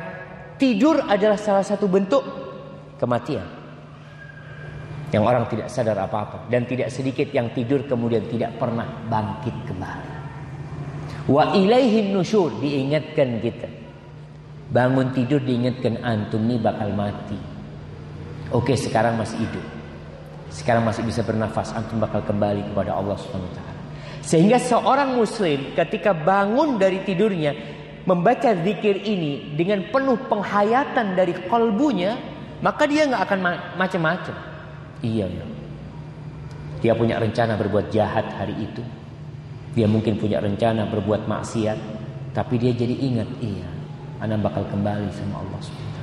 tidur 0.55 1.03
adalah 1.03 1.35
salah 1.35 1.67
satu 1.67 1.91
bentuk 1.91 2.23
kematian. 2.95 3.43
Yang 5.11 5.23
orang 5.27 5.45
tidak 5.51 5.67
sadar 5.67 5.99
apa-apa 5.99 6.47
dan 6.47 6.63
tidak 6.63 6.89
sedikit 6.89 7.27
yang 7.35 7.51
tidur 7.51 7.83
kemudian 7.85 8.23
tidak 8.31 8.55
pernah 8.55 8.87
bangkit 9.11 9.53
kembali. 9.67 10.09
Wa 11.27 11.53
ilaihin 11.59 12.15
nusyur 12.15 12.49
diingatkan 12.63 13.43
kita. 13.43 13.69
Bangun 14.71 15.11
tidur 15.11 15.43
diingatkan 15.43 15.99
antum 16.01 16.41
ini 16.47 16.55
bakal 16.57 16.89
mati. 16.95 17.37
Oke, 18.55 18.79
sekarang 18.79 19.19
masih 19.19 19.43
hidup. 19.43 19.82
Sekarang 20.53 20.85
masih 20.85 21.01
bisa 21.01 21.25
bernafas, 21.25 21.73
antum 21.73 21.97
bakal 21.97 22.21
kembali 22.21 22.61
kepada 22.69 22.93
Allah 22.93 23.17
SWT. 23.17 23.59
Sehingga 24.21 24.61
seorang 24.61 25.17
muslim 25.17 25.73
ketika 25.73 26.13
bangun 26.13 26.77
dari 26.77 27.01
tidurnya 27.01 27.57
membaca 28.05 28.53
zikir 28.61 29.01
ini 29.01 29.57
dengan 29.57 29.89
penuh 29.89 30.15
penghayatan 30.29 31.17
dari 31.17 31.33
kolbunya, 31.49 32.15
maka 32.61 32.85
dia 32.85 33.09
nggak 33.09 33.23
akan 33.25 33.39
macam-macam. 33.75 34.35
Iya, 35.01 35.25
ya. 35.27 35.45
Dia 36.85 36.93
punya 36.93 37.17
rencana 37.17 37.57
berbuat 37.57 37.89
jahat 37.89 38.29
hari 38.37 38.55
itu. 38.61 38.83
Dia 39.73 39.89
mungkin 39.89 40.21
punya 40.21 40.37
rencana 40.37 40.85
berbuat 40.85 41.25
maksiat, 41.25 41.79
tapi 42.37 42.61
dia 42.61 42.77
jadi 42.77 42.93
ingat, 42.93 43.29
iya, 43.41 43.67
anak 44.21 44.45
bakal 44.45 44.69
kembali 44.69 45.09
sama 45.17 45.41
Allah 45.41 45.59
SWT. 45.65 45.97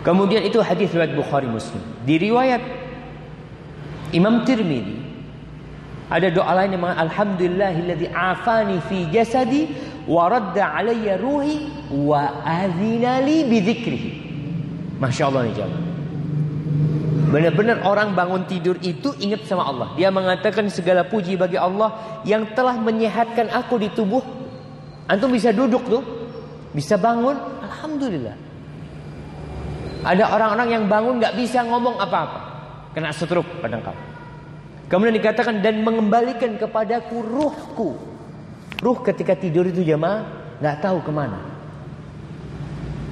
Kemudian 0.00 0.40
itu 0.48 0.56
hadis 0.64 0.88
riwayat 0.96 1.12
Bukhari 1.12 1.44
Muslim. 1.44 1.84
Di 2.08 2.16
riwayat 2.16 2.79
Imam 4.10 4.42
Tirmidzi 4.42 4.98
ada 6.10 6.26
doa 6.26 6.50
lain 6.58 6.74
yang 6.74 6.82
mengatakan 6.82 7.06
alhamdulillahilladzi 7.06 8.06
afani 8.10 8.82
fi 8.90 9.06
jasadi 9.14 9.70
wa 10.10 10.26
radda 10.26 10.74
alayya 10.74 11.14
ruhi 11.22 11.70
wa 11.94 12.34
li 13.22 13.46
bidzikrihi. 13.46 14.10
Masya 14.98 15.30
Allah 15.30 15.46
nih 15.46 15.54
jamaah. 15.54 15.90
Benar-benar 17.30 17.86
orang 17.86 18.10
bangun 18.18 18.42
tidur 18.50 18.74
itu 18.82 19.14
ingat 19.22 19.46
sama 19.46 19.70
Allah. 19.70 19.94
Dia 19.94 20.10
mengatakan 20.10 20.66
segala 20.66 21.06
puji 21.06 21.38
bagi 21.38 21.54
Allah 21.54 21.94
yang 22.26 22.42
telah 22.58 22.74
menyehatkan 22.74 23.46
aku 23.54 23.78
di 23.78 23.86
tubuh. 23.94 24.18
Antum 25.06 25.30
bisa 25.30 25.54
duduk 25.54 25.86
tuh, 25.86 26.02
bisa 26.74 26.98
bangun, 26.98 27.38
alhamdulillah. 27.62 28.34
Ada 30.02 30.26
orang-orang 30.26 30.68
yang 30.74 30.84
bangun 30.90 31.22
nggak 31.22 31.38
bisa 31.38 31.62
ngomong 31.62 32.02
apa-apa, 32.02 32.49
kena 32.94 33.10
stroke 33.14 33.62
kadang 33.62 33.82
kala. 33.82 34.00
Kemudian 34.90 35.14
dikatakan 35.22 35.62
dan 35.62 35.86
mengembalikan 35.86 36.58
kepadaku 36.58 37.22
ruhku. 37.22 37.94
Ruh 38.82 38.98
ketika 39.06 39.38
tidur 39.38 39.70
itu 39.70 39.86
jemaah 39.86 40.26
nggak 40.58 40.76
tahu 40.82 40.98
ke 41.06 41.12
mana. 41.14 41.38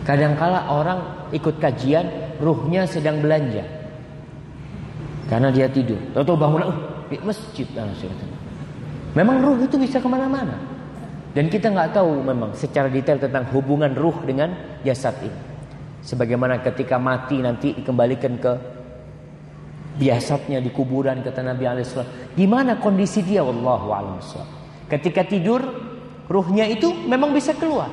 Kadangkala 0.03 0.73
orang 0.73 1.31
ikut 1.31 1.61
kajian, 1.61 2.35
ruhnya 2.41 2.89
sedang 2.89 3.21
belanja. 3.23 3.63
Karena 5.29 5.53
dia 5.53 5.69
tidur. 5.69 6.01
Tahu 6.17 6.35
bangun, 6.35 6.65
oh, 6.65 6.79
di 7.13 7.21
masjid. 7.21 7.69
Memang 9.13 9.37
ruh 9.45 9.61
itu 9.61 9.77
bisa 9.77 10.01
ke 10.01 10.09
mana-mana. 10.09 10.57
Dan 11.37 11.53
kita 11.53 11.69
nggak 11.69 11.93
tahu 11.93 12.25
memang 12.25 12.57
secara 12.57 12.89
detail 12.89 13.21
tentang 13.21 13.47
hubungan 13.53 13.93
ruh 13.93 14.17
dengan 14.25 14.81
jasad 14.81 15.15
ini. 15.21 15.41
Sebagaimana 16.01 16.65
ketika 16.65 16.97
mati 16.97 17.39
nanti 17.45 17.77
dikembalikan 17.77 18.41
ke 18.41 18.53
biasatnya 19.99 20.63
di 20.63 20.71
kuburan 20.71 21.21
kata 21.27 21.43
Nabi 21.43 21.67
alaihissalam. 21.67 22.39
Gimana 22.39 22.79
kondisi 22.79 23.21
dia 23.27 23.43
wallahu 23.43 23.91
a'lam 23.91 24.23
Ketika 24.87 25.27
tidur 25.27 25.61
ruhnya 26.31 26.65
itu 26.71 26.89
memang 26.95 27.35
bisa 27.35 27.53
keluar. 27.59 27.91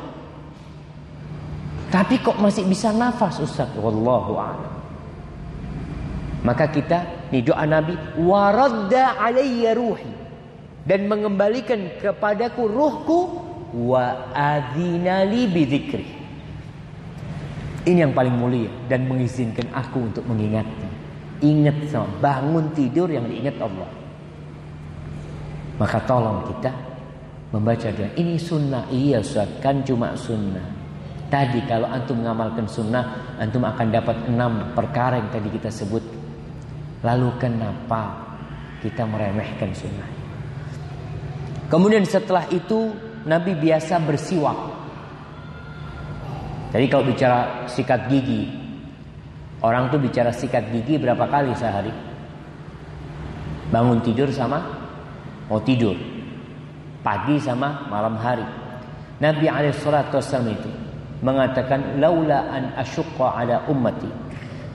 Tapi 1.89 2.21
kok 2.21 2.37
masih 2.37 2.63
bisa 2.69 2.93
nafas 2.93 3.41
Ustaz? 3.41 3.73
Wallahu 3.75 4.37
a'lam. 4.37 4.73
Maka 6.45 6.69
kita 6.69 7.29
ni 7.33 7.41
doa 7.41 7.65
Nabi 7.65 7.97
waradda 8.21 9.17
alayya 9.17 9.73
ruhi 9.73 10.05
dan 10.85 11.09
mengembalikan 11.09 11.97
kepadaku 11.97 12.69
ruhku 12.69 13.19
wa 13.73 14.29
adzinali 14.29 15.49
bidzikri. 15.49 16.05
Ini 17.85 18.05
yang 18.05 18.13
paling 18.13 18.33
mulia 18.33 18.69
dan 18.85 19.09
mengizinkan 19.09 19.69
aku 19.73 20.09
untuk 20.09 20.25
mengingatnya. 20.29 20.84
Ingat 21.45 21.93
sama 21.93 22.09
bangun 22.17 22.73
tidur 22.73 23.05
yang 23.05 23.29
diingat 23.29 23.61
Allah. 23.61 23.89
Maka 25.77 26.01
tolong 26.09 26.49
kita 26.49 26.73
membaca 27.53 27.87
doa. 27.93 28.09
Ini 28.17 28.35
sunnah. 28.41 28.89
Iya 28.89 29.21
Ustaz, 29.21 29.61
kan 29.61 29.85
cuma 29.85 30.17
sunnah. 30.17 30.65
Tadi 31.29 31.61
kalau 31.69 31.85
antum 31.85 32.21
mengamalkan 32.21 32.65
sunnah, 32.65 33.37
antum 33.37 33.61
akan 33.61 33.87
dapat 33.93 34.17
enam 34.25 34.73
perkara 34.73 35.21
yang 35.21 35.29
tadi 35.29 35.53
kita 35.53 35.69
sebut. 35.69 36.01
Lalu 37.05 37.29
kenapa 37.37 38.25
kita 38.81 39.05
meremehkan 39.05 39.69
sunnah? 39.75 40.09
Kemudian 41.69 42.05
setelah 42.05 42.45
itu 42.49 42.93
Nabi 43.25 43.57
biasa 43.57 44.01
bersiwak. 44.01 44.59
Jadi 46.73 46.85
kalau 46.91 47.03
bicara 47.07 47.65
sikat 47.69 48.09
gigi, 48.09 48.64
Orang 49.63 49.87
tuh 49.91 49.99
bicara 50.01 50.35
sikat 50.35 50.71
gigi 50.71 50.99
berapa 50.99 51.27
kali 51.31 51.55
sehari? 51.55 51.93
Bangun 53.71 54.03
tidur 54.03 54.29
sama 54.31 54.61
mau 55.47 55.61
tidur. 55.63 55.95
Pagi 57.05 57.37
sama 57.37 57.85
malam 57.87 58.17
hari. 58.17 58.45
Nabi 59.21 59.47
alaihissalam 59.47 60.47
itu 60.51 60.69
mengatakan 61.23 62.01
laula 62.01 62.51
an 62.51 62.75
asyqa 62.75 63.39
ala 63.39 63.63
ummati 63.71 64.09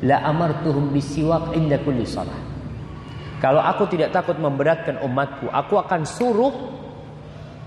la 0.01 0.25
amartuhum 0.25 0.89
bisiwak 0.95 1.53
inda 1.53 1.77
kulli 1.83 2.09
salah. 2.09 2.37
Kalau 3.41 3.61
aku 3.61 3.89
tidak 3.89 4.13
takut 4.13 4.37
memberatkan 4.37 5.01
umatku, 5.01 5.49
aku 5.49 5.81
akan 5.81 6.05
suruh 6.05 6.53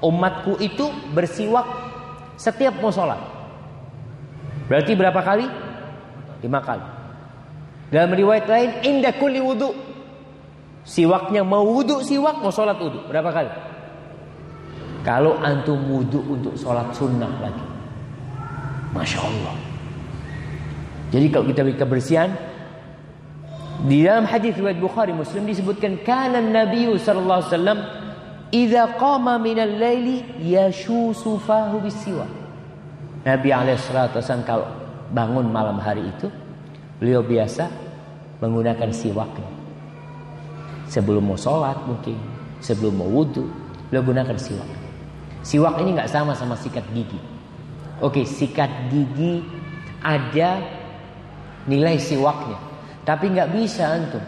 umatku 0.06 0.62
itu 0.62 0.86
bersiwak 1.14 1.66
setiap 2.38 2.78
mau 2.78 2.94
sholat. 2.94 3.18
Berarti 4.70 4.94
berapa 4.94 5.18
kali? 5.22 5.46
Lima 6.46 6.62
kali. 6.62 7.03
Dalam 7.94 8.10
riwayat 8.18 8.50
lain, 8.50 8.70
indah 8.82 9.14
kulli 9.22 9.38
wudhu. 9.38 9.70
Siwaknya 10.82 11.46
mau 11.46 11.62
wudhu 11.62 12.02
siwak, 12.02 12.42
mau 12.42 12.50
sholat 12.50 12.82
wudhu. 12.82 13.06
Berapa 13.06 13.30
kali? 13.30 13.52
Kalau 15.06 15.38
antum 15.38 15.78
wudhu 15.78 16.26
untuk 16.26 16.58
sholat 16.58 16.90
sunnah 16.98 17.30
lagi. 17.38 17.62
Masya 18.98 19.20
Allah. 19.22 19.56
Jadi 21.14 21.30
kalau 21.30 21.46
kita 21.46 21.62
bikin 21.62 21.80
kebersihan, 21.86 22.30
di 23.86 24.02
dalam 24.02 24.26
hadis 24.26 24.58
riwayat 24.58 24.82
Bukhari 24.82 25.14
Muslim 25.14 25.46
disebutkan 25.46 26.02
kana 26.02 26.42
Nabi 26.42 26.90
sallallahu 26.98 27.40
alaihi 27.46 27.52
wasallam 27.54 27.80
idza 28.50 28.84
qama 28.98 29.38
min 29.38 29.62
al-laili 29.62 30.26
yashusu 30.42 31.38
fahu 31.46 31.78
bisiwak. 31.78 32.32
Nabi 33.22 33.54
alaihi 33.54 33.78
wasallam 33.78 34.46
kalau 34.50 34.66
bangun 35.14 35.46
malam 35.54 35.78
hari 35.78 36.10
itu 36.10 36.34
beliau 37.04 37.20
biasa 37.20 37.68
menggunakan 38.40 38.88
siwaknya. 38.96 39.52
Sebelum 40.88 41.20
mau 41.20 41.36
sholat 41.36 41.84
mungkin, 41.84 42.16
sebelum 42.64 42.96
mau 42.96 43.12
wudhu, 43.12 43.44
beliau 43.92 44.08
gunakan 44.08 44.40
siwak. 44.40 44.72
Siwak 45.44 45.84
ini 45.84 46.00
nggak 46.00 46.08
sama 46.08 46.32
sama 46.32 46.56
sikat 46.56 46.88
gigi. 46.96 47.20
Oke, 48.00 48.24
sikat 48.24 48.88
gigi 48.88 49.44
ada 50.00 50.64
nilai 51.68 52.00
siwaknya, 52.00 52.56
tapi 53.04 53.36
nggak 53.36 53.52
bisa 53.52 53.84
antum 53.84 54.24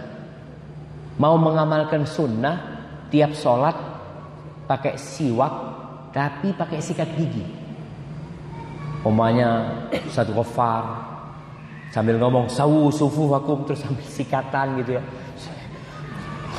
mau 1.15 1.39
mengamalkan 1.39 2.03
sunnah 2.03 2.59
tiap 3.07 3.31
sholat 3.31 3.75
pakai 4.67 4.99
siwak, 4.99 5.53
tapi 6.11 6.51
pakai 6.51 6.83
sikat 6.83 7.07
gigi. 7.15 7.45
Umpamanya 9.05 9.71
satu 10.11 10.35
kofar 10.35 11.14
Sambil 11.95 12.19
ngomong 12.19 12.51
sawu 12.51 12.91
sufu 12.91 13.31
vakum 13.31 13.63
terus 13.63 13.79
sambil 13.79 14.03
sikatan 14.03 14.83
gitu 14.83 14.99
ya. 14.99 15.03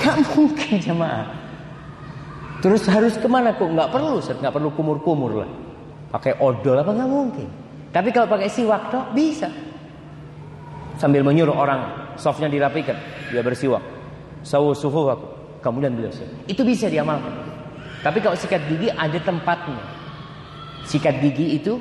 Gak 0.01 0.17
mungkin 0.33 0.81
jemaah. 0.81 1.29
Terus 2.65 2.89
harus 2.89 3.21
ke 3.21 3.29
mana 3.29 3.53
kok? 3.53 3.69
Nggak 3.69 3.93
perlu, 3.93 4.17
nggak 4.17 4.55
perlu 4.57 4.73
kumur-kumur 4.73 5.45
lah. 5.45 5.51
Pakai 6.09 6.41
odol 6.41 6.81
apa 6.81 6.89
nggak 6.89 7.11
mungkin. 7.13 7.49
Tapi 7.93 8.09
kalau 8.17 8.33
pakai 8.33 8.49
siwak 8.49 8.89
toh 8.89 9.05
bisa. 9.13 9.53
Sambil 10.97 11.21
menyuruh 11.21 11.53
orang 11.53 12.17
softnya 12.17 12.49
dirapikan, 12.49 12.97
dia 13.29 13.45
bersiwak. 13.45 13.85
Sawu 14.41 14.73
sufu 14.73 15.05
vakum. 15.05 15.37
Kemudian 15.61 15.93
beliau 15.93 16.17
Itu 16.49 16.65
bisa 16.65 16.89
diamalkan. 16.89 17.37
Tapi 18.01 18.25
kalau 18.25 18.41
sikat 18.41 18.65
gigi 18.73 18.89
ada 18.89 19.21
tempatnya. 19.21 19.85
Sikat 20.89 21.21
gigi 21.21 21.61
itu 21.61 21.77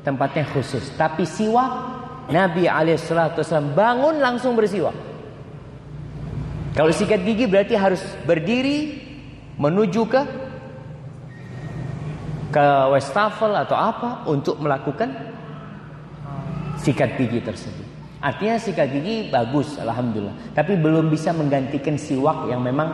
tempatnya 0.00 0.48
khusus. 0.48 0.88
Tapi 0.96 1.28
siwak 1.28 2.00
Nabi 2.32 2.64
alaihissalam 2.68 3.76
bangun 3.76 4.20
langsung 4.20 4.56
bersiwak. 4.56 4.96
Kalau 6.74 6.90
sikat 6.90 7.22
gigi 7.22 7.46
berarti 7.46 7.78
harus 7.78 8.02
berdiri 8.26 8.98
menuju 9.60 10.02
ke 10.10 10.22
ke 12.50 12.66
wastafel 12.90 13.50
atau 13.54 13.74
apa 13.74 14.26
untuk 14.30 14.58
melakukan 14.62 15.10
sikat 16.78 17.18
gigi 17.18 17.42
tersebut. 17.42 17.86
Artinya 18.24 18.56
sikat 18.56 18.88
gigi 18.88 19.28
bagus, 19.28 19.76
alhamdulillah. 19.76 20.56
Tapi 20.56 20.80
belum 20.80 21.12
bisa 21.12 21.30
menggantikan 21.36 21.98
siwak 21.98 22.48
yang 22.48 22.64
memang 22.64 22.88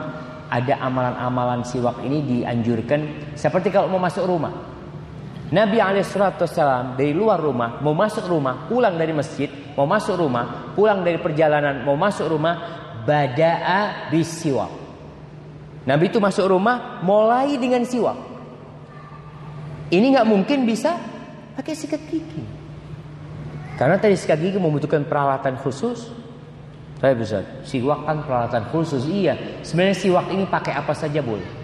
ada 0.51 0.75
amalan-amalan 0.83 1.63
siwak 1.63 2.03
ini 2.03 2.19
dianjurkan. 2.27 3.33
Seperti 3.39 3.71
kalau 3.71 3.87
mau 3.87 4.03
masuk 4.03 4.27
rumah, 4.27 4.51
Nabi 5.51 5.83
Alaihissalam 5.83 6.95
dari 6.95 7.11
luar 7.11 7.43
rumah 7.43 7.83
mau 7.83 7.91
masuk 7.91 8.31
rumah, 8.31 8.71
pulang 8.71 8.95
dari 8.95 9.11
masjid, 9.11 9.51
mau 9.75 9.83
masuk 9.83 10.15
rumah, 10.15 10.71
pulang 10.79 11.03
dari 11.03 11.19
perjalanan, 11.19 11.83
mau 11.83 11.99
masuk 11.99 12.31
rumah, 12.31 12.55
badaa 13.03 14.11
bisiwak. 14.15 14.71
Nabi 15.91 16.07
itu 16.07 16.23
masuk 16.23 16.47
rumah 16.47 17.03
mulai 17.03 17.59
dengan 17.59 17.83
siwak. 17.83 18.15
Ini 19.91 20.07
nggak 20.15 20.29
mungkin 20.29 20.63
bisa 20.63 20.95
pakai 21.59 21.75
sikat 21.75 21.99
gigi. 22.07 22.45
Karena 23.75 23.99
tadi 23.99 24.15
sikat 24.15 24.39
gigi 24.39 24.61
membutuhkan 24.61 25.03
peralatan 25.03 25.59
khusus. 25.59 26.15
Saya 27.01 27.17
bisa 27.17 27.43
siwak 27.67 28.07
kan 28.07 28.23
peralatan 28.23 28.71
khusus. 28.71 29.03
Iya, 29.09 29.65
sebenarnya 29.67 29.97
siwak 29.99 30.31
ini 30.31 30.47
pakai 30.47 30.79
apa 30.79 30.95
saja 30.95 31.19
boleh. 31.19 31.60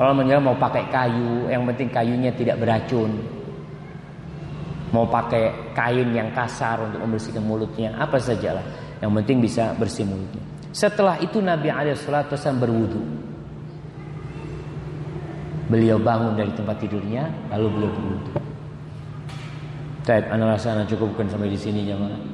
Kalau 0.00 0.16
menjelaskan 0.16 0.48
mau 0.48 0.56
pakai 0.56 0.88
kayu, 0.88 1.52
yang 1.52 1.68
penting 1.68 1.92
kayunya 1.92 2.32
tidak 2.32 2.56
beracun. 2.56 3.20
Mau 4.96 5.04
pakai 5.04 5.76
kain 5.76 6.08
yang 6.16 6.32
kasar 6.32 6.80
untuk 6.80 7.04
membersihkan 7.04 7.44
mulutnya, 7.44 7.92
apa 8.00 8.16
sajalah. 8.16 8.64
Yang 9.04 9.12
penting 9.20 9.36
bisa 9.44 9.76
bersih 9.76 10.08
mulutnya. 10.08 10.40
Setelah 10.72 11.20
itu 11.20 11.44
Nabi 11.44 11.68
SAW 11.92 12.32
berwudu. 12.56 12.96
Beliau 15.68 16.00
bangun 16.00 16.32
dari 16.32 16.50
tempat 16.56 16.80
tidurnya, 16.80 17.28
lalu 17.52 17.68
beliau 17.68 17.92
berwudu. 17.92 18.32
Taib, 20.08 20.32
anak 20.32 20.88
cukupkan 20.88 21.28
sampai 21.28 21.52
di 21.52 21.60
sini 21.60 21.84
jamaah. 21.84 22.24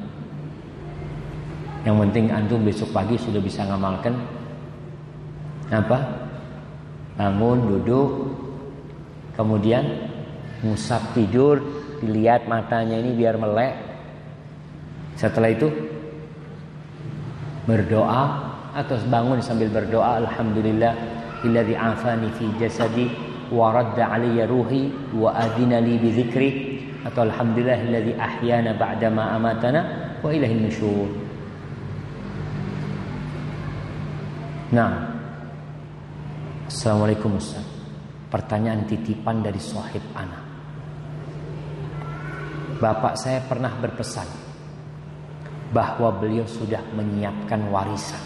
Yang 1.82 1.96
penting 1.98 2.30
antum 2.30 2.62
besok 2.62 2.94
pagi 2.94 3.18
sudah 3.18 3.42
bisa 3.42 3.66
ngamalkan 3.66 4.14
apa? 5.74 6.25
Bangun, 7.16 7.58
duduk, 7.72 8.10
kemudian 9.36 9.84
musab 10.60 11.00
tidur, 11.16 11.64
dilihat 12.00 12.44
matanya 12.44 13.00
ini 13.00 13.16
biar 13.16 13.40
melek. 13.40 13.74
Setelah 15.16 15.48
itu 15.48 15.68
berdoa 17.64 18.22
atau 18.76 19.00
bangun 19.08 19.40
sambil 19.40 19.72
berdoa 19.72 20.22
alhamdulillah 20.22 20.92
illadzi 21.42 21.74
afani 21.74 22.28
fi 22.36 22.44
jasadi 22.60 23.08
wa 23.48 23.72
radda 23.72 24.12
alayya 24.12 24.44
ruhi 24.44 24.92
wa 25.16 25.32
adina 25.32 25.80
li 25.80 25.96
bi 25.96 26.12
dzikri 26.12 26.50
atau 27.08 27.24
alhamdulillah 27.24 27.78
illadzi 27.88 28.12
ahyana 28.20 28.76
ba'da 28.76 29.08
ma 29.08 29.34
amatana 29.34 29.80
wa 30.20 30.28
ilaihin 30.30 30.68
nusyur 30.68 31.08
Nah 34.66 35.15
Assalamualaikum 36.66 37.38
Ustaz 37.38 37.62
Pertanyaan 38.26 38.90
titipan 38.90 39.38
dari 39.38 39.62
sahib 39.62 40.02
anak 40.18 40.42
Bapak 42.82 43.14
saya 43.14 43.38
pernah 43.46 43.70
berpesan 43.78 44.26
bahwa 45.70 46.10
beliau 46.18 46.42
sudah 46.42 46.82
menyiapkan 46.94 47.70
warisan 47.70 48.22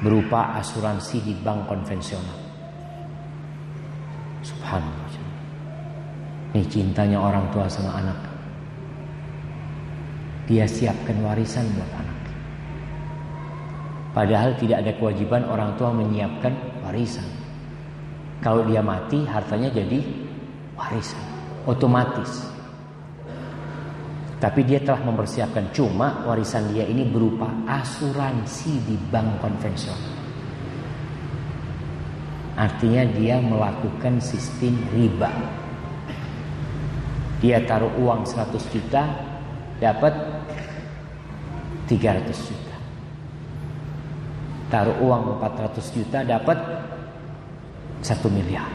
berupa 0.00 0.52
asuransi 0.60 1.24
di 1.24 1.32
bank 1.40 1.72
konvensional. 1.72 2.36
Subhanallah. 4.44 5.08
Ini 6.52 6.64
cintanya 6.68 7.20
orang 7.20 7.48
tua 7.52 7.68
sama 7.68 7.96
anak. 8.00 8.18
Dia 10.48 10.68
siapkan 10.68 11.20
warisan 11.24 11.64
buat 11.76 11.90
anak. 11.96 12.15
Padahal 14.16 14.56
tidak 14.56 14.80
ada 14.80 14.96
kewajiban 14.96 15.44
orang 15.44 15.76
tua 15.76 15.92
menyiapkan 15.92 16.80
warisan. 16.80 17.28
Kalau 18.40 18.64
dia 18.64 18.80
mati, 18.80 19.20
hartanya 19.28 19.68
jadi 19.68 20.00
warisan. 20.72 21.20
Otomatis. 21.68 22.48
Tapi 24.40 24.64
dia 24.64 24.80
telah 24.80 25.04
mempersiapkan 25.04 25.68
cuma 25.76 26.24
warisan 26.24 26.72
dia 26.72 26.88
ini 26.88 27.04
berupa 27.04 27.44
asuransi 27.68 28.88
di 28.88 28.96
bank 29.12 29.36
konvensional. 29.44 30.16
Artinya 32.56 33.04
dia 33.12 33.36
melakukan 33.36 34.16
sistem 34.24 34.80
riba. 34.96 35.28
Dia 37.44 37.60
taruh 37.68 37.92
uang 38.00 38.24
100 38.24 38.72
juta 38.72 39.04
dapat 39.76 40.12
300 41.84 42.32
juta. 42.32 42.65
Taruh 44.66 44.98
uang 44.98 45.38
400 45.38 45.94
juta 45.94 46.26
dapat 46.26 46.58
1 48.02 48.34
miliar. 48.34 48.66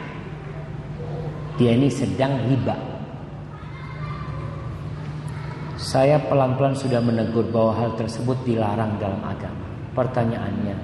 Dia 1.60 1.76
ini 1.76 1.92
sedang 1.92 2.40
riba. 2.48 2.74
Saya 5.76 6.22
pelan-pelan 6.32 6.78
sudah 6.78 7.04
menegur 7.04 7.44
bahwa 7.52 7.76
hal 7.76 7.92
tersebut 8.00 8.38
dilarang 8.48 8.96
dalam 9.02 9.20
agama. 9.26 9.68
Pertanyaannya, 9.92 10.78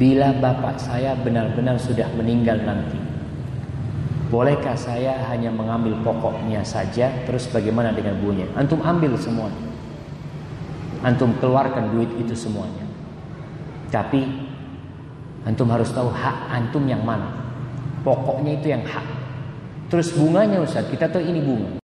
bila 0.00 0.32
bapak 0.40 0.80
saya 0.80 1.12
benar-benar 1.20 1.76
sudah 1.76 2.08
meninggal 2.16 2.56
nanti, 2.64 2.96
bolehkah 4.32 4.78
saya 4.78 5.20
hanya 5.28 5.52
mengambil 5.52 6.00
pokoknya 6.00 6.64
saja, 6.64 7.12
terus 7.28 7.44
bagaimana 7.52 7.92
dengan 7.92 8.16
buahnya? 8.24 8.48
Antum 8.56 8.80
ambil 8.80 9.12
semuanya. 9.20 9.68
Antum 11.04 11.36
keluarkan 11.36 11.92
duit 11.92 12.08
itu 12.16 12.32
semuanya. 12.32 12.83
Tapi 13.94 14.26
antum 15.46 15.70
harus 15.70 15.94
tahu 15.94 16.10
hak 16.10 16.50
antum 16.50 16.82
yang 16.90 17.06
mana. 17.06 17.30
Pokoknya 18.02 18.58
itu 18.58 18.74
yang 18.74 18.82
hak. 18.82 19.06
Terus 19.86 20.10
bunganya 20.18 20.58
Ustaz, 20.58 20.90
kita 20.90 21.06
tahu 21.06 21.22
ini 21.22 21.38
bunga. 21.38 21.70